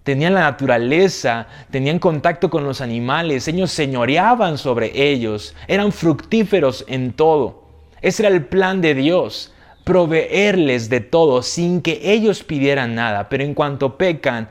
Tenían 0.03 0.34
la 0.34 0.41
naturaleza, 0.41 1.48
tenían 1.72 2.00
contacto 2.00 2.50
con 2.50 2.65
los 2.65 2.81
animales, 2.81 3.48
ellos 3.48 3.72
señoreaban 3.72 4.57
sobre 4.57 4.91
ellos, 5.10 5.55
eran 5.69 5.93
fructíferos 5.93 6.84
en 6.89 7.13
todo. 7.13 7.63
Ese 8.01 8.24
era 8.24 8.36
el 8.36 8.43
plan 8.43 8.81
de 8.81 8.93
Dios, 8.93 9.53
proveerles 9.86 10.89
de 10.89 11.00
todo 11.00 11.43
sin 11.43 11.81
que 11.81 12.01
ellos 12.03 12.43
pidieran 12.43 12.93
nada. 12.93 13.29
Pero 13.29 13.45
en 13.45 13.53
cuanto 13.53 13.98
pecan, 13.98 14.50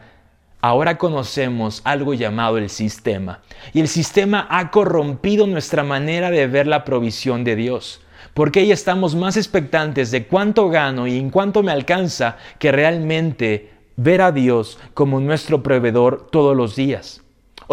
ahora 0.64 0.96
conocemos 0.96 1.82
algo 1.84 2.14
llamado 2.14 2.56
el 2.56 2.70
sistema. 2.70 3.42
Y 3.74 3.80
el 3.80 3.88
sistema 3.88 4.46
ha 4.48 4.70
corrompido 4.70 5.46
nuestra 5.46 5.84
manera 5.84 6.30
de 6.30 6.46
ver 6.46 6.66
la 6.66 6.84
provisión 6.84 7.44
de 7.44 7.54
Dios 7.54 8.00
porque 8.32 8.60
ahí 8.60 8.72
estamos 8.72 9.14
más 9.14 9.36
expectantes 9.36 10.10
de 10.10 10.26
cuánto 10.26 10.70
gano 10.70 11.06
y 11.06 11.18
en 11.18 11.30
cuánto 11.30 11.62
me 11.62 11.70
alcanza 11.70 12.38
que 12.58 12.72
realmente 12.72 13.74
ver 13.96 14.22
a 14.22 14.32
Dios 14.32 14.78
como 14.94 15.20
nuestro 15.20 15.62
proveedor 15.62 16.28
todos 16.32 16.56
los 16.56 16.74
días. 16.74 17.23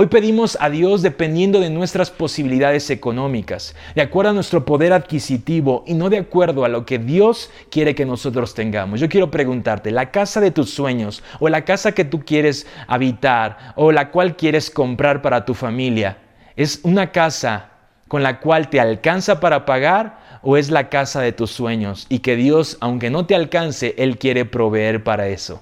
Hoy 0.02 0.08
pedimos 0.08 0.58
a 0.60 0.72
Dios 0.72 1.04
dependiendo 1.04 1.60
de 1.60 1.70
nuestras 1.70 2.10
posibilidades 2.10 2.90
económicas, 2.90 3.76
de 3.94 4.02
acuerdo 4.02 4.32
a 4.32 4.34
nuestro 4.34 4.66
poder 4.66 4.94
adquisitivo 4.94 5.84
y 5.86 5.94
no 5.94 6.10
de 6.10 6.18
acuerdo 6.18 6.66
a 6.66 6.70
lo 6.70 6.88
que 6.88 6.98
Dios 6.98 7.52
quiere 7.70 7.94
que 7.94 8.04
nosotros 8.04 8.56
tengamos. 8.56 9.00
Yo 9.00 9.10
quiero 9.10 9.30
preguntarte, 9.30 9.92
la 9.92 10.10
casa 10.10 10.42
de 10.42 10.50
tus 10.50 10.74
sueños 10.74 11.22
o 11.40 11.50
la 11.50 11.66
casa 11.66 11.92
que 11.92 12.04
tú 12.04 12.22
quieres 12.26 12.66
habitar 12.88 13.76
o 13.76 13.92
la 13.92 14.10
cual 14.10 14.36
quieres 14.36 14.72
comprar 14.72 15.22
para 15.22 15.46
tu 15.46 15.54
familia, 15.54 16.18
¿es 16.56 16.80
una 16.82 17.12
casa 17.12 17.70
con 18.08 18.24
la 18.24 18.40
cual 18.40 18.72
te 18.72 18.80
alcanza 18.80 19.40
para 19.40 19.68
pagar 19.68 20.40
o 20.42 20.58
es 20.58 20.72
la 20.72 20.90
casa 20.90 21.22
de 21.22 21.32
tus 21.32 21.52
sueños 21.52 22.08
y 22.10 22.22
que 22.22 22.36
Dios, 22.36 22.76
aunque 22.82 23.12
no 23.12 23.28
te 23.28 23.36
alcance, 23.36 23.94
Él 24.00 24.18
quiere 24.18 24.46
proveer 24.46 25.04
para 25.04 25.28
eso? 25.28 25.62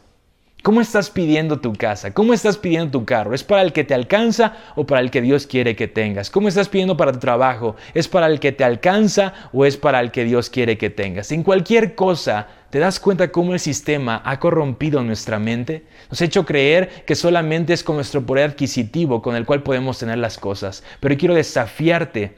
¿Cómo 0.62 0.82
estás 0.82 1.10
pidiendo 1.10 1.62
tu 1.62 1.72
casa? 1.72 2.14
¿Cómo 2.14 2.34
estás 2.34 2.58
pidiendo 2.58 2.92
tu 2.92 3.06
carro? 3.06 3.34
¿Es 3.34 3.46
para 3.46 3.62
el 3.62 3.72
que 3.72 3.86
te 3.86 3.94
alcanza 3.94 4.58
o 4.76 4.86
para 4.86 5.00
el 5.00 5.10
que 5.10 5.22
Dios 5.22 5.48
quiere 5.48 5.78
que 5.78 5.88
tengas? 5.88 6.30
¿Cómo 6.30 6.50
estás 6.50 6.68
pidiendo 6.68 6.98
para 6.98 7.14
tu 7.14 7.20
trabajo? 7.20 7.78
¿Es 7.94 8.10
para 8.10 8.28
el 8.28 8.42
que 8.42 8.52
te 8.52 8.66
alcanza 8.66 9.34
o 9.54 9.66
es 9.66 9.78
para 9.78 10.02
el 10.02 10.12
que 10.12 10.26
Dios 10.26 10.50
quiere 10.50 10.78
que 10.78 10.90
tengas? 10.90 11.32
En 11.32 11.44
cualquier 11.44 11.96
cosa, 11.96 12.48
¿te 12.72 12.80
das 12.80 13.00
cuenta 13.00 13.32
cómo 13.32 13.54
el 13.54 13.62
sistema 13.62 14.22
ha 14.26 14.38
corrompido 14.42 15.02
nuestra 15.02 15.40
mente? 15.40 15.86
Nos 16.10 16.22
ha 16.22 16.26
hecho 16.26 16.46
creer 16.46 17.06
que 17.06 17.16
solamente 17.16 17.72
es 17.72 17.82
con 17.82 17.96
nuestro 17.96 18.26
poder 18.26 18.50
adquisitivo 18.50 19.22
con 19.22 19.38
el 19.38 19.46
cual 19.46 19.64
podemos 19.64 19.98
tener 19.98 20.18
las 20.18 20.38
cosas. 20.38 20.84
Pero 21.00 21.18
quiero 21.18 21.36
desafiarte 21.36 22.36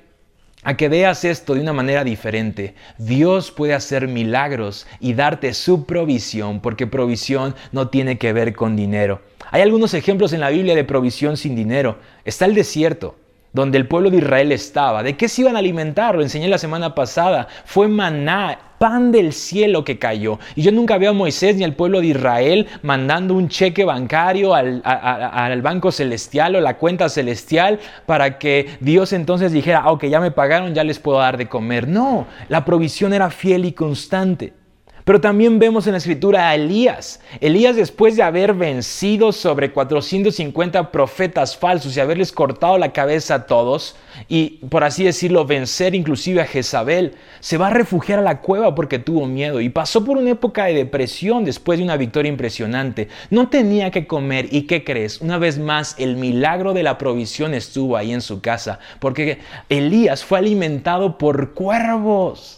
a 0.63 0.77
que 0.77 0.89
veas 0.89 1.25
esto 1.25 1.53
de 1.55 1.61
una 1.61 1.73
manera 1.73 2.03
diferente. 2.03 2.75
Dios 2.97 3.51
puede 3.51 3.73
hacer 3.73 4.07
milagros 4.07 4.87
y 4.99 5.13
darte 5.13 5.53
su 5.53 5.85
provisión, 5.85 6.59
porque 6.59 6.87
provisión 6.87 7.55
no 7.71 7.89
tiene 7.89 8.17
que 8.17 8.33
ver 8.33 8.53
con 8.53 8.75
dinero. 8.75 9.21
Hay 9.49 9.61
algunos 9.61 9.93
ejemplos 9.93 10.33
en 10.33 10.39
la 10.39 10.49
Biblia 10.49 10.75
de 10.75 10.83
provisión 10.83 11.37
sin 11.37 11.55
dinero. 11.55 11.99
Está 12.25 12.45
el 12.45 12.55
desierto 12.55 13.15
donde 13.53 13.77
el 13.77 13.87
pueblo 13.87 14.09
de 14.09 14.17
Israel 14.17 14.51
estaba. 14.51 15.03
¿De 15.03 15.17
qué 15.17 15.27
se 15.27 15.41
iban 15.41 15.55
a 15.55 15.59
alimentar? 15.59 16.15
Lo 16.15 16.21
enseñé 16.21 16.47
la 16.47 16.57
semana 16.57 16.95
pasada. 16.95 17.47
Fue 17.65 17.87
maná, 17.87 18.57
pan 18.77 19.11
del 19.11 19.33
cielo 19.33 19.83
que 19.83 19.99
cayó. 19.99 20.39
Y 20.55 20.63
yo 20.63 20.71
nunca 20.71 20.97
veo 20.97 21.11
a 21.11 21.13
Moisés 21.13 21.55
ni 21.55 21.63
al 21.63 21.75
pueblo 21.75 21.99
de 21.99 22.07
Israel 22.07 22.67
mandando 22.81 23.35
un 23.35 23.49
cheque 23.49 23.85
bancario 23.85 24.55
al, 24.55 24.81
al, 24.83 25.61
banco 25.61 25.91
celestial 25.91 26.55
o 26.55 26.61
la 26.61 26.77
cuenta 26.77 27.09
celestial 27.09 27.79
para 28.05 28.39
que 28.39 28.77
Dios 28.79 29.13
entonces 29.13 29.51
dijera, 29.51 29.81
ah, 29.83 29.91
ok, 29.91 30.05
ya 30.05 30.19
me 30.19 30.31
pagaron, 30.31 30.73
ya 30.73 30.83
les 30.83 30.99
puedo 30.99 31.19
dar 31.19 31.37
de 31.37 31.47
comer. 31.47 31.87
No, 31.87 32.25
la 32.47 32.65
provisión 32.65 33.13
era 33.13 33.29
fiel 33.29 33.65
y 33.65 33.73
constante. 33.73 34.60
Pero 35.11 35.19
también 35.19 35.59
vemos 35.59 35.87
en 35.87 35.91
la 35.91 35.97
escritura 35.97 36.47
a 36.47 36.55
Elías. 36.55 37.19
Elías 37.41 37.75
después 37.75 38.15
de 38.15 38.23
haber 38.23 38.53
vencido 38.53 39.33
sobre 39.33 39.73
450 39.73 40.89
profetas 40.89 41.57
falsos 41.57 41.97
y 41.97 41.99
haberles 41.99 42.31
cortado 42.31 42.77
la 42.77 42.93
cabeza 42.93 43.35
a 43.35 43.45
todos 43.45 43.97
y 44.29 44.61
por 44.69 44.85
así 44.85 45.03
decirlo 45.03 45.43
vencer 45.43 45.95
inclusive 45.95 46.39
a 46.39 46.45
Jezabel, 46.45 47.15
se 47.41 47.57
va 47.57 47.67
a 47.67 47.71
refugiar 47.71 48.19
a 48.19 48.21
la 48.21 48.39
cueva 48.39 48.73
porque 48.73 48.99
tuvo 48.99 49.25
miedo 49.25 49.59
y 49.59 49.67
pasó 49.67 50.05
por 50.05 50.17
una 50.17 50.29
época 50.29 50.63
de 50.63 50.75
depresión 50.75 51.43
después 51.43 51.77
de 51.77 51.83
una 51.83 51.97
victoria 51.97 52.29
impresionante. 52.29 53.09
No 53.29 53.49
tenía 53.49 53.91
que 53.91 54.07
comer 54.07 54.47
y 54.49 54.61
¿qué 54.61 54.85
crees? 54.85 55.19
Una 55.19 55.37
vez 55.37 55.59
más 55.59 55.93
el 55.99 56.15
milagro 56.15 56.71
de 56.71 56.83
la 56.83 56.97
provisión 56.97 57.53
estuvo 57.53 57.97
ahí 57.97 58.13
en 58.13 58.21
su 58.21 58.39
casa 58.39 58.79
porque 58.99 59.39
Elías 59.67 60.23
fue 60.23 60.39
alimentado 60.39 61.17
por 61.17 61.53
cuervos. 61.53 62.55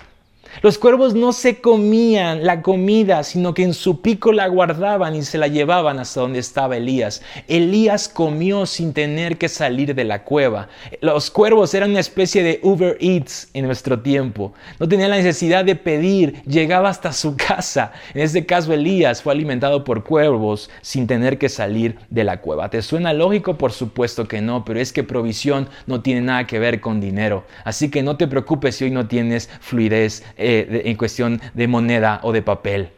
Los 0.62 0.78
cuervos 0.78 1.16
no 1.16 1.34
se 1.34 1.60
comían 1.62 2.46
la 2.46 2.62
comida, 2.62 3.24
sino 3.24 3.54
que 3.54 3.64
en 3.64 3.74
su 3.74 4.02
pico 4.02 4.32
la 4.32 4.48
guardaban 4.48 5.16
y 5.16 5.24
se 5.24 5.38
la 5.38 5.48
llevaban 5.48 6.00
hasta 6.00 6.22
donde 6.22 6.40
estaba 6.40 6.78
Elías. 6.78 7.22
Elías 7.48 8.08
comió 8.08 8.66
sin 8.66 8.94
tener 8.94 9.38
que 9.38 9.50
salir 9.50 9.96
de 9.96 10.04
la 10.04 10.24
cueva. 10.24 10.70
Los 11.02 11.32
cuervos 11.32 11.74
eran 11.74 11.92
una 11.92 12.00
especie 12.00 12.44
de 12.44 12.60
Uber 12.62 12.98
Eats 13.00 13.50
en 13.54 13.66
nuestro 13.66 14.02
tiempo. 14.02 14.54
No 14.80 14.88
tenía 14.88 15.08
la 15.08 15.18
necesidad 15.18 15.66
de 15.66 15.76
pedir, 15.76 16.42
llegaba 16.44 16.90
hasta 16.90 17.12
su 17.14 17.36
casa. 17.38 17.92
En 18.14 18.22
este 18.22 18.46
caso 18.46 18.74
Elías 18.74 19.22
fue 19.22 19.34
alimentado 19.34 19.84
por 19.84 20.04
cuervos 20.04 20.70
sin 20.82 21.08
tener 21.08 21.38
que 21.38 21.50
salir 21.50 21.98
de 22.10 22.24
la 22.24 22.42
cueva. 22.42 22.70
¿Te 22.70 22.82
suena 22.82 23.14
lógico? 23.14 23.58
Por 23.58 23.72
supuesto 23.72 24.28
que 24.28 24.42
no, 24.42 24.64
pero 24.66 24.80
es 24.80 24.94
que 24.94 25.04
provisión 25.04 25.68
no 25.88 26.02
tiene 26.02 26.22
nada 26.22 26.46
que 26.46 26.60
ver 26.60 26.80
con 26.80 27.02
dinero. 27.02 27.44
Así 27.64 27.90
que 27.90 28.04
no 28.04 28.18
te 28.18 28.28
preocupes 28.28 28.76
si 28.76 28.86
hoy 28.86 28.92
no 28.92 29.08
tienes 29.08 29.50
fluidez 29.62 30.24
eh, 30.44 30.82
en 30.86 30.96
cuestión 30.98 31.42
de 31.54 31.68
moneda 31.68 32.20
o 32.24 32.32
de 32.32 32.42
papel. 32.42 32.90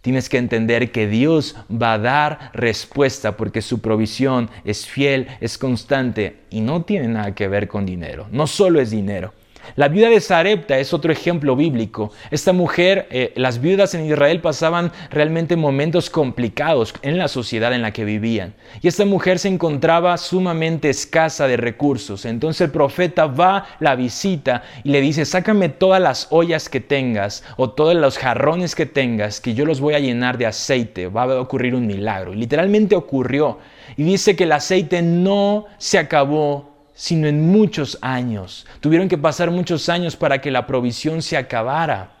Tienes 0.00 0.28
que 0.28 0.36
entender 0.36 0.92
que 0.92 1.06
Dios 1.06 1.56
va 1.70 1.94
a 1.94 1.98
dar 1.98 2.50
respuesta 2.52 3.36
porque 3.36 3.62
su 3.62 3.80
provisión 3.80 4.50
es 4.64 4.86
fiel, 4.86 5.28
es 5.40 5.56
constante 5.56 6.40
y 6.50 6.60
no 6.60 6.82
tiene 6.82 7.08
nada 7.08 7.34
que 7.34 7.48
ver 7.48 7.68
con 7.68 7.86
dinero. 7.86 8.26
No 8.30 8.46
solo 8.46 8.80
es 8.80 8.90
dinero. 8.90 9.32
La 9.76 9.88
viuda 9.88 10.08
de 10.08 10.20
Sarepta 10.20 10.78
es 10.78 10.92
otro 10.92 11.12
ejemplo 11.12 11.56
bíblico. 11.56 12.12
Esta 12.30 12.52
mujer, 12.52 13.08
eh, 13.10 13.32
las 13.36 13.60
viudas 13.60 13.94
en 13.94 14.06
Israel 14.06 14.40
pasaban 14.40 14.92
realmente 15.10 15.56
momentos 15.56 16.10
complicados 16.10 16.94
en 17.02 17.18
la 17.18 17.28
sociedad 17.28 17.72
en 17.72 17.82
la 17.82 17.92
que 17.92 18.04
vivían. 18.04 18.54
Y 18.82 18.88
esta 18.88 19.04
mujer 19.04 19.38
se 19.38 19.48
encontraba 19.48 20.16
sumamente 20.16 20.90
escasa 20.90 21.46
de 21.46 21.56
recursos. 21.56 22.24
Entonces 22.24 22.60
el 22.62 22.70
profeta 22.70 23.26
va, 23.26 23.66
la 23.80 23.96
visita 23.96 24.62
y 24.84 24.90
le 24.90 25.00
dice, 25.00 25.24
sácame 25.24 25.68
todas 25.68 26.00
las 26.00 26.28
ollas 26.30 26.68
que 26.68 26.80
tengas 26.80 27.44
o 27.56 27.70
todos 27.70 27.94
los 27.94 28.18
jarrones 28.18 28.74
que 28.74 28.86
tengas, 28.86 29.40
que 29.40 29.54
yo 29.54 29.64
los 29.64 29.80
voy 29.80 29.94
a 29.94 30.00
llenar 30.00 30.38
de 30.38 30.46
aceite. 30.46 31.08
Va 31.08 31.24
a 31.24 31.40
ocurrir 31.40 31.74
un 31.74 31.86
milagro. 31.86 32.32
Y 32.32 32.36
literalmente 32.36 32.94
ocurrió. 32.94 33.58
Y 33.96 34.04
dice 34.04 34.36
que 34.36 34.44
el 34.44 34.52
aceite 34.52 35.02
no 35.02 35.66
se 35.78 35.98
acabó 35.98 36.73
sino 36.94 37.26
en 37.26 37.50
muchos 37.50 37.98
años. 38.00 38.66
Tuvieron 38.80 39.08
que 39.08 39.18
pasar 39.18 39.50
muchos 39.50 39.88
años 39.88 40.16
para 40.16 40.40
que 40.40 40.50
la 40.50 40.66
provisión 40.66 41.22
se 41.22 41.36
acabara. 41.36 42.12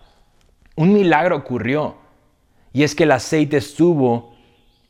Un 0.74 0.92
milagro 0.92 1.36
ocurrió 1.36 1.96
y 2.72 2.82
es 2.82 2.94
que 2.94 3.04
el 3.04 3.12
aceite 3.12 3.56
estuvo 3.56 4.34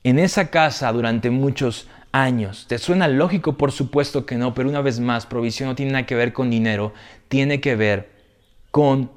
en 0.02 0.18
esa 0.18 0.50
casa 0.50 0.90
durante 0.90 1.30
muchos 1.30 1.86
años. 2.12 2.66
¿Te 2.66 2.78
suena 2.78 3.08
lógico? 3.08 3.58
Por 3.58 3.72
supuesto 3.72 4.24
que 4.24 4.36
no, 4.36 4.54
pero 4.54 4.68
una 4.68 4.80
vez 4.80 5.00
más, 5.00 5.26
provisión 5.26 5.68
no 5.68 5.74
tiene 5.74 5.92
nada 5.92 6.06
que 6.06 6.14
ver 6.14 6.32
con 6.32 6.50
dinero, 6.50 6.94
tiene 7.28 7.60
que 7.60 7.76
ver 7.76 8.10
con 8.70 9.10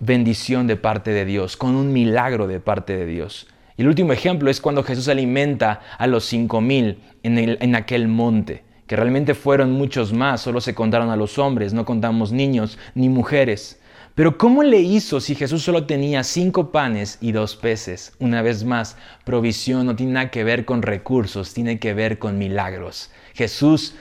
bendición 0.00 0.66
de 0.66 0.76
parte 0.76 1.12
de 1.12 1.24
Dios, 1.24 1.56
con 1.56 1.74
un 1.74 1.92
milagro 1.92 2.46
de 2.46 2.60
parte 2.60 2.96
de 2.96 3.06
Dios. 3.06 3.46
Y 3.76 3.82
el 3.82 3.88
último 3.88 4.12
ejemplo 4.12 4.50
es 4.50 4.60
cuando 4.60 4.82
Jesús 4.82 5.08
alimenta 5.08 5.80
a 5.96 6.06
los 6.06 6.24
cinco 6.26 6.60
mil 6.60 7.00
en, 7.22 7.38
en 7.38 7.74
aquel 7.74 8.06
monte 8.08 8.63
que 8.86 8.96
realmente 8.96 9.34
fueron 9.34 9.72
muchos 9.72 10.12
más, 10.12 10.40
solo 10.40 10.60
se 10.60 10.74
contaron 10.74 11.10
a 11.10 11.16
los 11.16 11.38
hombres, 11.38 11.72
no 11.72 11.84
contamos 11.84 12.32
niños 12.32 12.78
ni 12.94 13.08
mujeres. 13.08 13.80
Pero 14.14 14.38
¿cómo 14.38 14.62
le 14.62 14.80
hizo 14.80 15.20
si 15.20 15.34
Jesús 15.34 15.62
solo 15.62 15.86
tenía 15.86 16.22
cinco 16.22 16.70
panes 16.70 17.18
y 17.20 17.32
dos 17.32 17.56
peces? 17.56 18.12
Una 18.20 18.42
vez 18.42 18.64
más, 18.64 18.96
provisión 19.24 19.86
no 19.86 19.96
tiene 19.96 20.12
nada 20.12 20.30
que 20.30 20.44
ver 20.44 20.64
con 20.64 20.82
recursos, 20.82 21.52
tiene 21.52 21.80
que 21.80 21.94
ver 21.94 22.18
con 22.18 22.38
milagros. 22.38 23.10
Jesús 23.32 23.96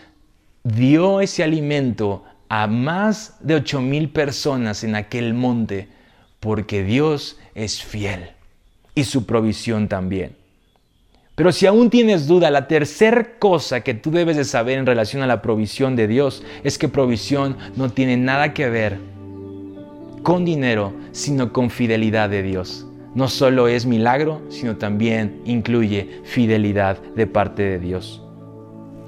dio 0.63 1.20
ese 1.20 1.44
alimento 1.44 2.24
a 2.48 2.68
más 2.68 3.38
de 3.40 3.56
ocho 3.56 3.82
mil 3.82 4.10
personas 4.10 4.84
en 4.84 4.96
aquel 4.96 5.34
monte 5.34 5.88
porque 6.40 6.84
Dios 6.84 7.40
es 7.56 7.82
fiel 7.82 8.32
y 8.94 9.06
su 9.06 9.25
provisión 9.25 9.88
también. 9.88 10.43
Pero 11.36 11.52
si 11.52 11.66
aún 11.66 11.90
tienes 11.90 12.28
duda, 12.28 12.52
la 12.52 12.68
tercera 12.68 13.40
cosa 13.40 13.82
que 13.82 13.96
tú 13.96 14.12
debes 14.12 14.38
de 14.38 14.46
saber 14.46 14.78
en 14.78 14.86
relación 14.86 15.24
a 15.24 15.28
la 15.28 15.42
provisión 15.42 15.96
de 15.96 16.08
Dios 16.08 16.44
es 16.63 16.78
que 16.78 16.88
provisión 16.88 17.58
no 17.75 17.90
tiene 17.90 18.18
nada 18.18 18.54
que 18.54 18.70
ver 18.70 19.00
con 20.22 20.46
dinero, 20.46 20.94
sino 21.12 21.52
con 21.52 21.72
fidelidad 21.72 22.30
de 22.30 22.44
Dios. 22.44 22.86
No 23.16 23.28
solo 23.30 23.68
es 23.68 23.86
milagro, 23.86 24.42
sino 24.50 24.78
también 24.78 25.42
incluye 25.46 26.22
fidelidad 26.24 27.00
de 27.16 27.25
parte 27.25 27.63
de 27.63 27.80
Dios. 27.80 28.22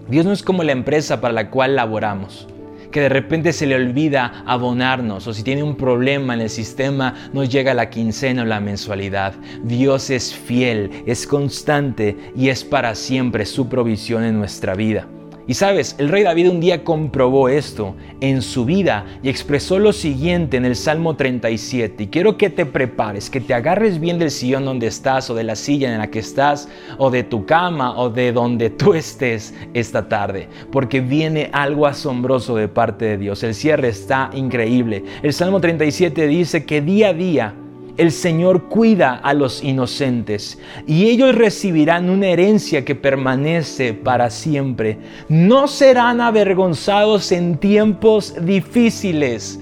Dios 0.10 0.26
no 0.26 0.34
es 0.34 0.42
como 0.42 0.64
la 0.64 0.72
empresa 0.72 1.22
para 1.22 1.34
la 1.34 1.50
cual 1.50 1.76
laboramos 1.76 2.48
que 2.92 3.02
de 3.02 3.10
repente 3.10 3.54
se 3.54 3.66
le 3.66 3.76
olvida 3.76 4.44
abonarnos 4.46 5.28
o 5.28 5.34
si 5.34 5.44
tiene 5.44 5.64
un 5.64 5.76
problema 5.76 6.34
en 6.34 6.42
el 6.42 6.50
sistema 6.50 7.14
no 7.34 7.44
llega 7.44 7.74
la 7.74 7.90
quincena 7.90 8.44
o 8.44 8.46
la 8.46 8.60
mensualidad. 8.60 9.34
Dios 9.64 10.10
es 10.10 10.34
fiel, 10.34 11.04
es 11.06 11.28
constante 11.28 12.18
y 12.36 12.50
es 12.50 12.64
para 12.64 12.96
siempre 12.96 13.46
su 13.46 13.68
provisión 13.68 14.24
en 14.24 14.38
nuestra 14.38 14.76
vida. 14.76 15.08
Y 15.48 15.54
sabes, 15.54 15.96
el 16.00 16.10
rey 16.10 16.24
David 16.24 16.50
un 16.50 16.60
día 16.60 16.84
comprobó 16.84 17.50
esto 17.50 17.96
en 18.20 18.42
su 18.42 18.66
vida 18.66 19.06
y 19.22 19.30
expresó 19.30 19.78
lo 19.78 19.94
siguiente 19.94 20.58
en 20.58 20.66
el 20.66 20.76
Salmo 20.76 21.16
37. 21.16 22.04
Y 22.04 22.08
quiero 22.08 22.36
que 22.36 22.50
te 22.50 22.66
prepares, 22.66 23.30
que 23.30 23.42
te 23.42 23.54
agarres 23.54 24.00
bien 24.00 24.18
del 24.18 24.32
sillón 24.32 24.66
donde 24.66 24.88
estás 24.88 25.30
o 25.30 25.36
de 25.36 25.44
la 25.44 25.56
silla 25.56 25.92
en 25.94 26.00
la 26.00 26.10
que 26.10 26.20
estás 26.20 26.68
o 26.98 27.12
de 27.12 27.24
tu 27.24 27.46
cama 27.46 27.96
o 27.96 28.10
de 28.10 28.32
donde 28.32 28.72
tú 28.72 28.96
estés 28.96 29.54
esta 29.76 30.10
tarde, 30.10 30.50
porque 30.72 31.00
viene 31.00 31.52
algo 31.54 31.86
asombroso 31.86 32.56
de 32.56 32.68
parte 32.68 33.06
de 33.06 33.18
Dios. 33.18 33.44
El 33.44 33.54
cierre 33.54 33.90
está 33.90 34.32
increíble. 34.34 35.04
El 35.22 35.32
Salmo 35.32 35.62
37 35.62 36.26
dice 36.26 36.66
que 36.66 36.82
día 36.82 37.10
a 37.10 37.14
día 37.14 37.56
el 37.98 38.12
Señor 38.12 38.64
cuida 38.64 39.16
a 39.16 39.34
los 39.34 39.64
inocentes 39.64 40.60
y 40.86 41.06
ellos 41.08 41.36
recibirán 41.36 42.10
una 42.10 42.28
herencia 42.28 42.84
que 42.86 42.96
permanece 42.96 43.94
para 43.94 44.30
siempre. 44.30 44.98
No 45.30 45.68
serán 45.68 46.22
avergonzados 46.22 47.32
en 47.32 47.58
tiempos 47.58 48.36
difíciles 48.42 49.60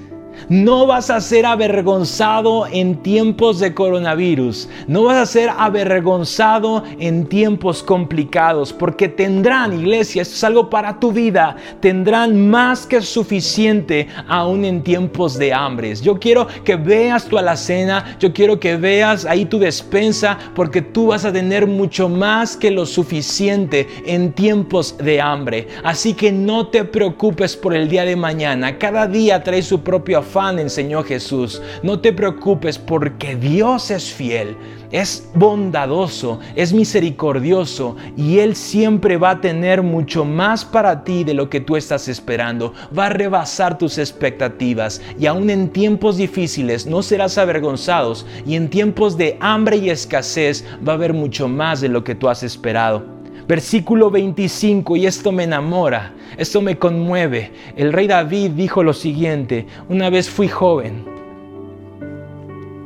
no 0.50 0.88
vas 0.88 1.10
a 1.10 1.22
ser 1.22 1.46
avergonzado 1.46 2.68
en 2.68 2.98
tiempos 2.98 3.60
de 3.60 3.74
coronavirus. 3.74 4.70
No 4.88 5.04
vas 5.04 5.18
a 5.18 5.26
ser 5.26 5.50
avergonzado 5.58 6.84
en 7.00 7.26
tiempos 7.26 7.84
complicados 7.84 8.74
porque 8.74 9.08
tendrán, 9.08 9.74
iglesia, 9.74 10.22
esto 10.22 10.36
es 10.36 10.44
algo 10.44 10.70
para 10.70 11.00
tu 11.00 11.12
vida, 11.12 11.56
tendrán 11.80 12.50
más 12.50 12.86
que 12.86 13.02
suficiente 13.02 14.08
aún 14.28 14.66
en 14.66 14.84
tiempos 14.84 15.38
de 15.38 15.54
hambres. 15.54 16.02
Yo 16.02 16.20
quiero 16.20 16.48
que 16.64 16.76
veas 16.76 17.26
tu 17.26 17.38
alacena, 17.38 18.18
yo 18.20 18.34
quiero 18.34 18.60
que 18.60 18.76
veas 18.76 19.26
ahí 19.26 19.46
tu 19.46 19.60
despensa 19.60 20.38
porque 20.56 20.82
tú 20.82 21.08
vas 21.08 21.26
a 21.26 21.34
tener 21.34 21.68
mucho 21.68 22.10
más 22.10 22.58
que 22.58 22.72
lo 22.72 22.86
suficiente 22.86 23.88
en 24.06 24.34
tiempos 24.34 24.98
de 24.98 25.22
hambre. 25.22 25.68
Así 25.84 26.14
que 26.14 26.32
no 26.32 26.68
te 26.68 26.84
preocupes 26.84 27.56
por 27.56 27.74
el 27.74 27.90
día 27.90 28.06
de 28.06 28.16
mañana. 28.16 28.78
Cada 28.78 29.08
día 29.08 29.44
trae 29.44 29.62
su 29.62 29.82
propio 29.82 30.20
enseñó 30.42 31.04
Jesús. 31.04 31.62
No 31.84 32.00
te 32.00 32.12
preocupes 32.12 32.78
porque 32.78 33.36
Dios 33.36 33.92
es 33.92 34.12
fiel, 34.12 34.58
es 34.92 35.30
bondadoso, 35.36 36.40
es 36.56 36.74
misericordioso 36.74 37.96
y 38.18 38.40
Él 38.40 38.56
siempre 38.56 39.18
va 39.18 39.32
a 39.32 39.42
tener 39.42 39.84
mucho 39.84 40.26
más 40.26 40.66
para 40.66 41.04
ti 41.04 41.24
de 41.24 41.34
lo 41.34 41.50
que 41.50 41.62
tú 41.62 41.76
estás 41.76 42.08
esperando. 42.08 42.74
Va 42.98 43.08
a 43.08 43.10
rebasar 43.10 43.78
tus 43.78 43.98
expectativas 43.98 45.02
y 45.20 45.26
aún 45.28 45.50
en 45.50 45.70
tiempos 45.70 46.18
difíciles 46.18 46.86
no 46.86 47.04
serás 47.04 47.38
avergonzados 47.38 48.26
y 48.46 48.56
en 48.56 48.70
tiempos 48.70 49.18
de 49.18 49.38
hambre 49.40 49.78
y 49.78 49.90
escasez 49.90 50.66
va 50.88 50.94
a 50.94 50.96
haber 50.96 51.14
mucho 51.14 51.48
más 51.48 51.82
de 51.82 51.90
lo 51.90 52.04
que 52.04 52.16
tú 52.16 52.30
has 52.30 52.44
esperado. 52.44 53.13
Versículo 53.48 54.10
25, 54.10 54.96
y 54.96 55.06
esto 55.06 55.32
me 55.34 55.44
enamora, 55.44 56.14
esto 56.38 56.62
me 56.62 56.78
conmueve. 56.78 57.52
El 57.76 57.92
rey 57.92 58.08
David 58.08 58.52
dijo 58.52 58.84
lo 58.84 58.94
siguiente, 58.94 59.68
una 59.90 60.10
vez 60.10 60.30
fui 60.30 60.48
joven, 60.48 61.04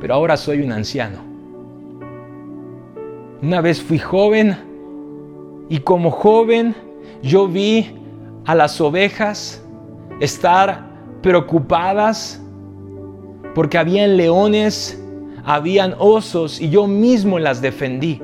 pero 0.01 0.15
ahora 0.15 0.35
soy 0.35 0.61
un 0.61 0.71
anciano. 0.71 1.19
Una 3.41 3.61
vez 3.61 3.81
fui 3.81 3.99
joven 3.99 4.57
y 5.69 5.79
como 5.79 6.09
joven 6.09 6.75
yo 7.21 7.47
vi 7.47 7.91
a 8.45 8.55
las 8.55 8.81
ovejas 8.81 9.63
estar 10.19 10.87
preocupadas 11.21 12.41
porque 13.53 13.77
habían 13.77 14.17
leones, 14.17 14.99
habían 15.45 15.93
osos 15.99 16.59
y 16.59 16.69
yo 16.69 16.87
mismo 16.87 17.37
las 17.37 17.61
defendí. 17.61 18.21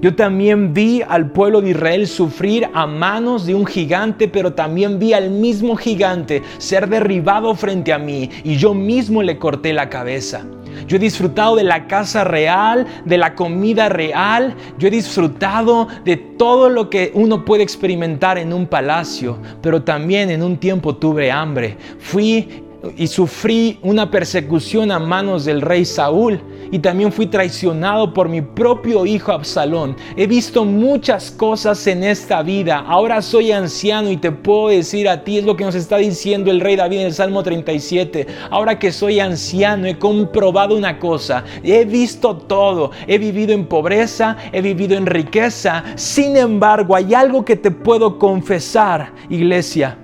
Yo 0.00 0.14
también 0.14 0.72
vi 0.72 1.02
al 1.06 1.30
pueblo 1.30 1.60
de 1.60 1.70
Israel 1.70 2.06
sufrir 2.06 2.68
a 2.72 2.86
manos 2.86 3.44
de 3.44 3.54
un 3.54 3.66
gigante, 3.66 4.28
pero 4.28 4.54
también 4.54 4.98
vi 4.98 5.12
al 5.12 5.30
mismo 5.30 5.76
gigante 5.76 6.42
ser 6.56 6.88
derribado 6.88 7.54
frente 7.54 7.92
a 7.92 7.98
mí 7.98 8.30
y 8.42 8.56
yo 8.56 8.72
mismo 8.72 9.22
le 9.22 9.36
corté 9.36 9.74
la 9.74 9.90
cabeza. 9.90 10.46
Yo 10.86 10.96
he 10.96 11.00
disfrutado 11.00 11.56
de 11.56 11.64
la 11.64 11.86
casa 11.86 12.24
real, 12.24 12.86
de 13.04 13.18
la 13.18 13.34
comida 13.34 13.90
real. 13.90 14.54
Yo 14.78 14.88
he 14.88 14.90
disfrutado 14.90 15.86
de 16.04 16.16
todo 16.16 16.70
lo 16.70 16.88
que 16.88 17.10
uno 17.14 17.44
puede 17.44 17.62
experimentar 17.62 18.38
en 18.38 18.54
un 18.54 18.66
palacio, 18.66 19.38
pero 19.60 19.82
también 19.82 20.30
en 20.30 20.42
un 20.42 20.56
tiempo 20.56 20.96
tuve 20.96 21.30
hambre. 21.30 21.76
Fui 21.98 22.64
y 22.96 23.06
sufrí 23.06 23.78
una 23.82 24.10
persecución 24.10 24.90
a 24.90 24.98
manos 24.98 25.44
del 25.44 25.60
rey 25.60 25.84
Saúl 25.84 26.40
y 26.70 26.78
también 26.78 27.12
fui 27.12 27.26
traicionado 27.26 28.14
por 28.14 28.28
mi 28.28 28.40
propio 28.40 29.04
hijo 29.04 29.32
Absalón. 29.32 29.96
He 30.16 30.26
visto 30.26 30.64
muchas 30.64 31.30
cosas 31.30 31.86
en 31.86 32.04
esta 32.04 32.42
vida. 32.42 32.78
Ahora 32.86 33.22
soy 33.22 33.52
anciano 33.52 34.10
y 34.10 34.16
te 34.16 34.30
puedo 34.30 34.68
decir 34.68 35.08
a 35.08 35.24
ti, 35.24 35.38
es 35.38 35.44
lo 35.44 35.56
que 35.56 35.64
nos 35.64 35.74
está 35.74 35.96
diciendo 35.96 36.50
el 36.50 36.60
rey 36.60 36.76
David 36.76 37.00
en 37.00 37.06
el 37.06 37.14
Salmo 37.14 37.42
37. 37.42 38.26
Ahora 38.50 38.78
que 38.78 38.92
soy 38.92 39.20
anciano 39.20 39.86
he 39.86 39.98
comprobado 39.98 40.76
una 40.76 40.98
cosa. 40.98 41.44
He 41.62 41.84
visto 41.84 42.36
todo. 42.36 42.92
He 43.06 43.18
vivido 43.18 43.52
en 43.52 43.66
pobreza, 43.66 44.36
he 44.52 44.62
vivido 44.62 44.96
en 44.96 45.06
riqueza. 45.06 45.84
Sin 45.96 46.36
embargo, 46.36 46.94
hay 46.94 47.14
algo 47.14 47.44
que 47.44 47.56
te 47.56 47.70
puedo 47.70 48.18
confesar, 48.18 49.12
iglesia. 49.28 49.98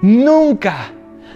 Nunca 0.00 0.92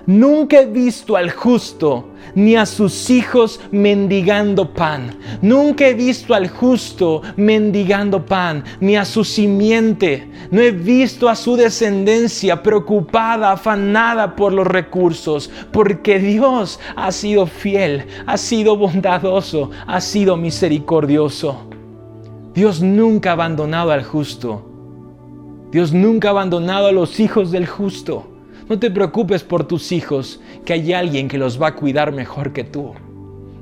Nunca 0.07 0.61
he 0.61 0.67
visto 0.67 1.17
al 1.17 1.31
justo 1.31 2.09
ni 2.35 2.57
a 2.57 2.67
sus 2.67 3.11
hijos 3.11 3.61
mendigando 3.71 4.73
pan. 4.73 5.17
Nunca 5.41 5.87
he 5.87 5.95
visto 5.95 6.35
al 6.35 6.49
justo 6.49 7.23
mendigando 7.37 8.25
pan, 8.25 8.65
ni 8.81 8.97
a 8.97 9.05
su 9.05 9.25
simiente. 9.25 10.29
No 10.51 10.61
he 10.61 10.71
visto 10.71 11.29
a 11.29 11.37
su 11.37 11.57
descendencia 11.57 12.63
preocupada, 12.63 13.53
afanada 13.53 14.35
por 14.35 14.53
los 14.53 14.67
recursos, 14.67 15.51
porque 15.73 16.19
Dios 16.19 16.81
ha 16.97 17.13
sido 17.13 17.47
fiel, 17.47 18.07
ha 18.27 18.37
sido 18.37 18.77
bondadoso, 18.77 19.71
ha 19.87 20.01
sido 20.01 20.37
misericordioso. 20.37 21.69
Dios 22.55 22.83
nunca 22.83 23.31
ha 23.31 23.33
abandonado 23.35 23.93
al 23.93 24.05
justo. 24.05 24.69
Dios 25.71 25.93
nunca 25.93 26.29
ha 26.29 26.31
abandonado 26.33 26.89
a 26.89 26.93
los 26.93 27.19
hijos 27.19 27.51
del 27.51 27.67
justo. 27.67 28.32
No 28.73 28.79
te 28.79 28.91
preocupes 28.91 29.45
por 29.45 29.65
tus 29.65 29.93
hijos, 29.93 30.41
que 30.65 30.73
hay 30.73 30.95
alguien 30.95 31.29
que 31.29 31.37
los 31.37 31.61
va 31.61 31.67
a 31.67 31.75
cuidar 31.75 32.11
mejor 32.11 32.55
que 32.55 32.65
tú. 32.65 32.95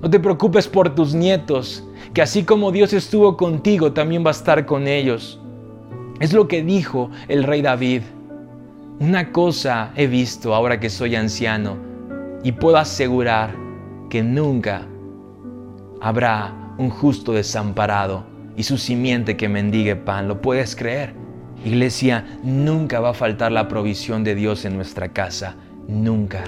No 0.00 0.08
te 0.08 0.20
preocupes 0.20 0.68
por 0.68 0.94
tus 0.94 1.14
nietos, 1.14 1.82
que 2.14 2.22
así 2.22 2.44
como 2.44 2.70
Dios 2.70 2.92
estuvo 2.92 3.36
contigo, 3.36 3.92
también 3.92 4.24
va 4.24 4.28
a 4.28 4.38
estar 4.38 4.66
con 4.66 4.86
ellos. 4.86 5.40
Es 6.20 6.32
lo 6.32 6.46
que 6.46 6.62
dijo 6.62 7.10
el 7.26 7.42
rey 7.42 7.60
David. 7.60 8.02
Una 9.00 9.32
cosa 9.32 9.90
he 9.96 10.06
visto 10.06 10.54
ahora 10.54 10.78
que 10.78 10.88
soy 10.88 11.16
anciano 11.16 11.76
y 12.44 12.52
puedo 12.52 12.76
asegurar 12.76 13.52
que 14.10 14.22
nunca 14.22 14.86
habrá 16.00 16.54
un 16.78 16.88
justo 16.88 17.32
desamparado 17.32 18.24
y 18.56 18.62
su 18.62 18.78
simiente 18.78 19.36
que 19.36 19.48
mendigue 19.48 19.96
pan. 19.96 20.28
¿Lo 20.28 20.40
puedes 20.40 20.76
creer? 20.76 21.19
Iglesia, 21.64 22.38
nunca 22.42 23.00
va 23.00 23.10
a 23.10 23.14
faltar 23.14 23.52
la 23.52 23.68
provisión 23.68 24.24
de 24.24 24.34
Dios 24.34 24.64
en 24.64 24.76
nuestra 24.76 25.10
casa. 25.10 25.56
Nunca. 25.88 26.44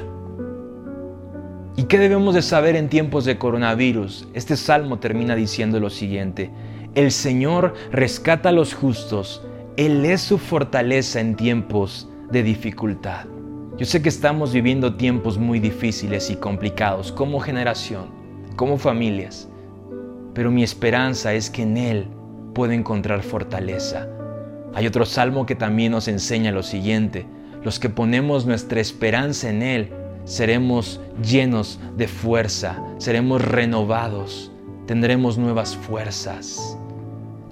¿Y 1.76 1.84
qué 1.84 1.98
debemos 1.98 2.34
de 2.34 2.42
saber 2.42 2.76
en 2.76 2.88
tiempos 2.88 3.24
de 3.24 3.38
coronavirus? 3.38 4.28
Este 4.34 4.56
salmo 4.56 4.98
termina 4.98 5.34
diciendo 5.34 5.80
lo 5.80 5.90
siguiente. 5.90 6.50
El 6.94 7.10
Señor 7.10 7.74
rescata 7.90 8.50
a 8.50 8.52
los 8.52 8.74
justos. 8.74 9.42
Él 9.76 10.04
es 10.04 10.20
su 10.20 10.38
fortaleza 10.38 11.20
en 11.20 11.34
tiempos 11.34 12.08
de 12.30 12.42
dificultad. 12.42 13.26
Yo 13.78 13.86
sé 13.86 14.02
que 14.02 14.10
estamos 14.10 14.52
viviendo 14.52 14.96
tiempos 14.96 15.38
muy 15.38 15.60
difíciles 15.60 16.30
y 16.30 16.36
complicados 16.36 17.10
como 17.10 17.40
generación, 17.40 18.06
como 18.56 18.76
familias 18.76 19.48
pero 20.34 20.50
mi 20.50 20.62
esperanza 20.62 21.34
es 21.34 21.50
que 21.50 21.62
en 21.62 21.76
Él 21.76 22.08
puedo 22.54 22.72
encontrar 22.72 23.22
fortaleza. 23.22 24.08
Hay 24.74 24.86
otro 24.86 25.04
salmo 25.04 25.44
que 25.44 25.54
también 25.54 25.92
nos 25.92 26.08
enseña 26.08 26.50
lo 26.50 26.62
siguiente, 26.62 27.26
los 27.62 27.78
que 27.78 27.90
ponemos 27.90 28.46
nuestra 28.46 28.80
esperanza 28.80 29.50
en 29.50 29.62
Él, 29.62 29.92
seremos 30.24 31.00
llenos 31.22 31.78
de 31.96 32.08
fuerza, 32.08 32.82
seremos 32.98 33.42
renovados, 33.42 34.50
tendremos 34.86 35.38
nuevas 35.38 35.76
fuerzas. 35.76 36.78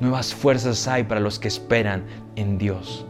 Nuevas 0.00 0.34
fuerzas 0.34 0.88
hay 0.88 1.04
para 1.04 1.20
los 1.20 1.38
que 1.38 1.48
esperan 1.48 2.04
en 2.36 2.56
Dios. 2.56 3.06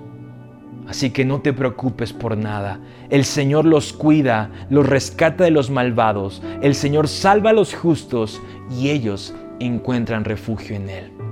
Así 0.88 1.10
que 1.10 1.24
no 1.24 1.40
te 1.40 1.52
preocupes 1.52 2.12
por 2.12 2.36
nada. 2.36 2.80
El 3.10 3.24
Señor 3.24 3.64
los 3.64 3.92
cuida, 3.92 4.50
los 4.70 4.88
rescata 4.88 5.44
de 5.44 5.52
los 5.52 5.70
malvados. 5.70 6.42
El 6.62 6.74
Señor 6.74 7.06
salva 7.06 7.50
a 7.50 7.52
los 7.52 7.74
justos 7.74 8.42
y 8.76 8.90
ellos 8.90 9.32
encuentran 9.60 10.24
refugio 10.24 10.74
en 10.74 10.90
Él. 10.90 11.29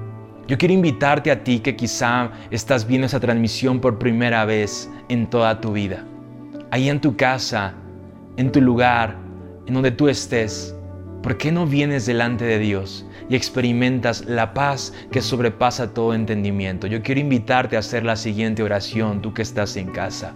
Yo 0.48 0.56
quiero 0.56 0.72
invitarte 0.72 1.30
a 1.30 1.44
ti 1.44 1.60
que 1.60 1.76
quizá 1.76 2.30
estás 2.50 2.86
viendo 2.86 3.06
esa 3.06 3.20
transmisión 3.20 3.80
por 3.80 3.98
primera 3.98 4.46
vez 4.46 4.90
en 5.10 5.28
toda 5.28 5.60
tu 5.60 5.74
vida. 5.74 6.06
Ahí 6.70 6.88
en 6.88 7.02
tu 7.02 7.16
casa, 7.16 7.74
en 8.38 8.50
tu 8.50 8.62
lugar, 8.62 9.18
en 9.66 9.74
donde 9.74 9.90
tú 9.90 10.08
estés, 10.08 10.74
¿por 11.22 11.36
qué 11.36 11.52
no 11.52 11.66
vienes 11.66 12.06
delante 12.06 12.46
de 12.46 12.58
Dios 12.58 13.04
y 13.28 13.36
experimentas 13.36 14.24
la 14.24 14.54
paz 14.54 14.94
que 15.12 15.20
sobrepasa 15.20 15.92
todo 15.92 16.14
entendimiento? 16.14 16.86
Yo 16.86 17.02
quiero 17.02 17.20
invitarte 17.20 17.76
a 17.76 17.80
hacer 17.80 18.06
la 18.06 18.16
siguiente 18.16 18.62
oración, 18.62 19.20
tú 19.20 19.34
que 19.34 19.42
estás 19.42 19.76
en 19.76 19.88
casa. 19.88 20.32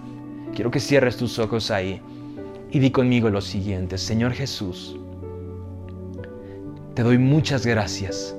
Quiero 0.54 0.70
que 0.70 0.80
cierres 0.80 1.16
tus 1.16 1.38
ojos 1.38 1.70
ahí 1.70 2.02
y 2.70 2.80
di 2.80 2.90
conmigo 2.90 3.30
lo 3.30 3.40
siguiente, 3.40 3.96
Señor 3.96 4.32
Jesús, 4.32 4.98
te 6.94 7.02
doy 7.02 7.16
muchas 7.16 7.64
gracias, 7.64 8.36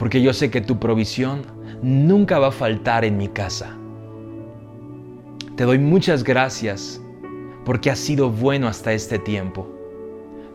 porque 0.00 0.22
yo 0.22 0.32
sé 0.32 0.50
que 0.50 0.62
tu 0.62 0.78
provisión 0.78 1.42
nunca 1.82 2.38
va 2.38 2.46
a 2.46 2.52
faltar 2.52 3.04
en 3.04 3.18
mi 3.18 3.28
casa. 3.28 3.76
Te 5.56 5.64
doy 5.64 5.78
muchas 5.78 6.24
gracias 6.24 7.02
porque 7.66 7.90
has 7.90 7.98
sido 7.98 8.30
bueno 8.30 8.66
hasta 8.66 8.94
este 8.94 9.18
tiempo, 9.18 9.68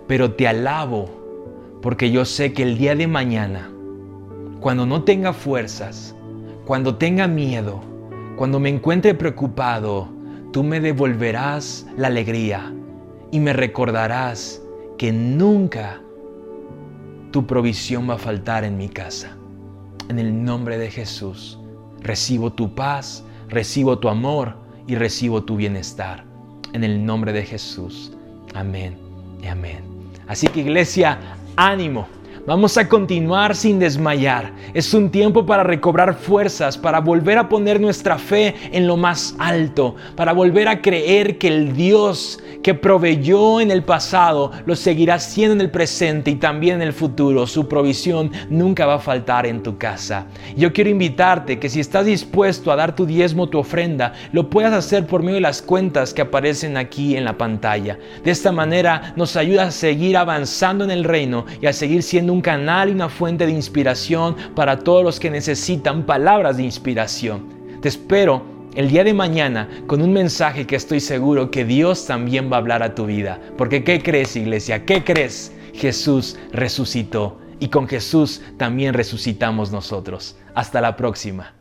pero 0.07 0.33
te 0.33 0.47
alabo 0.47 1.77
porque 1.83 2.09
yo 2.09 2.25
sé 2.25 2.53
que 2.53 2.63
el 2.63 2.79
día 2.79 2.95
de 2.95 3.05
mañana, 3.05 3.69
cuando 4.61 4.87
no 4.87 5.03
tenga 5.03 5.31
fuerzas, 5.31 6.15
cuando 6.65 6.95
tenga 6.95 7.27
miedo, 7.27 7.81
cuando 8.37 8.59
me 8.59 8.69
encuentre 8.69 9.13
preocupado, 9.13 10.09
tú 10.53 10.63
me 10.63 10.79
devolverás 10.79 11.85
la 11.97 12.07
alegría 12.07 12.73
y 13.29 13.39
me 13.39 13.53
recordarás 13.53 14.59
que 14.97 15.11
nunca 15.11 16.01
tu 17.35 17.45
provisión 17.45 18.09
va 18.09 18.13
a 18.13 18.17
faltar 18.17 18.63
en 18.63 18.77
mi 18.77 18.87
casa. 18.87 19.35
En 20.07 20.19
el 20.19 20.45
nombre 20.45 20.77
de 20.77 20.89
Jesús, 20.89 21.59
recibo 21.99 22.53
tu 22.53 22.73
paz, 22.73 23.25
recibo 23.49 23.99
tu 23.99 24.07
amor 24.07 24.55
y 24.87 24.95
recibo 24.95 25.43
tu 25.43 25.57
bienestar. 25.57 26.23
En 26.71 26.85
el 26.85 27.05
nombre 27.05 27.33
de 27.33 27.43
Jesús. 27.43 28.13
Amén 28.53 28.97
y 29.43 29.47
amén. 29.47 29.83
Así 30.29 30.47
que 30.47 30.61
iglesia, 30.61 31.19
ánimo. 31.57 32.07
Vamos 32.47 32.77
a 32.77 32.87
continuar 32.87 33.55
sin 33.55 33.79
desmayar. 33.79 34.53
Es 34.75 34.93
un 34.93 35.09
tiempo 35.09 35.47
para 35.47 35.63
recobrar 35.63 36.13
fuerzas, 36.13 36.77
para 36.77 36.99
volver 36.99 37.39
a 37.39 37.49
poner 37.49 37.81
nuestra 37.81 38.19
fe 38.19 38.53
en 38.71 38.85
lo 38.85 38.97
más 38.97 39.35
alto, 39.39 39.95
para 40.15 40.31
volver 40.31 40.67
a 40.67 40.79
creer 40.79 41.39
que 41.39 41.47
el 41.47 41.73
Dios 41.73 42.39
que 42.61 42.75
proveyó 42.75 43.61
en 43.61 43.71
el 43.71 43.83
pasado 43.83 44.51
lo 44.67 44.75
seguirá 44.75 45.19
siendo 45.19 45.55
en 45.55 45.61
el 45.61 45.71
presente 45.71 46.29
y 46.31 46.35
también 46.35 46.75
en 46.75 46.81
el 46.83 46.93
futuro. 46.93 47.47
Su 47.47 47.67
provisión 47.67 48.31
nunca 48.51 48.85
va 48.85 48.95
a 48.95 48.99
faltar 48.99 49.47
en 49.47 49.63
tu 49.63 49.79
casa. 49.79 50.27
Yo 50.55 50.71
quiero 50.71 50.91
invitarte 50.91 51.57
que 51.57 51.69
si 51.69 51.79
estás 51.79 52.05
dispuesto 52.05 52.71
a 52.71 52.75
dar 52.75 52.95
tu 52.95 53.07
diezmo, 53.07 53.49
tu 53.49 53.57
ofrenda, 53.57 54.13
lo 54.31 54.51
puedas 54.51 54.73
hacer 54.73 55.07
por 55.07 55.21
medio 55.21 55.35
de 55.35 55.41
las 55.41 55.63
cuentas 55.63 56.13
que 56.13 56.21
aparecen 56.21 56.77
aquí 56.77 57.17
en 57.17 57.25
la 57.25 57.39
pantalla. 57.39 57.97
De 58.23 58.29
esta 58.29 58.51
manera 58.51 59.13
nos 59.15 59.35
ayuda 59.35 59.63
a 59.63 59.71
seguir 59.71 60.15
avanzando 60.15 60.83
en 60.83 60.91
el 60.91 61.03
reino 61.05 61.45
y 61.59 61.65
a 61.65 61.73
seguir 61.73 62.03
siendo 62.03 62.34
un 62.35 62.41
canal 62.41 62.89
y 62.89 62.91
una 62.91 63.07
fuente 63.07 63.45
de 63.45 63.53
inspiración 63.53 64.35
para 64.55 64.79
todos 64.79 65.03
los 65.03 65.19
que 65.19 65.29
necesitan 65.29 66.03
palabras 66.03 66.57
de 66.57 66.63
inspiración. 66.63 67.45
Te 67.81 67.87
espero 67.87 68.43
el 68.75 68.89
día 68.89 69.05
de 69.05 69.13
mañana 69.13 69.69
con 69.87 70.01
un 70.01 70.11
mensaje 70.11 70.67
que 70.67 70.75
estoy 70.75 70.99
seguro 70.99 71.49
que 71.49 71.63
Dios 71.63 72.05
también 72.05 72.51
va 72.51 72.57
a 72.57 72.59
hablar 72.59 72.83
a 72.83 72.93
tu 72.93 73.05
vida. 73.05 73.39
Porque 73.57 73.85
¿qué 73.85 74.03
crees 74.03 74.35
iglesia? 74.35 74.85
¿Qué 74.85 75.03
crees? 75.03 75.53
Jesús 75.73 76.37
resucitó 76.51 77.39
y 77.59 77.69
con 77.69 77.87
Jesús 77.87 78.41
también 78.57 78.93
resucitamos 78.93 79.71
nosotros. 79.71 80.35
Hasta 80.55 80.81
la 80.81 80.97
próxima. 80.97 81.53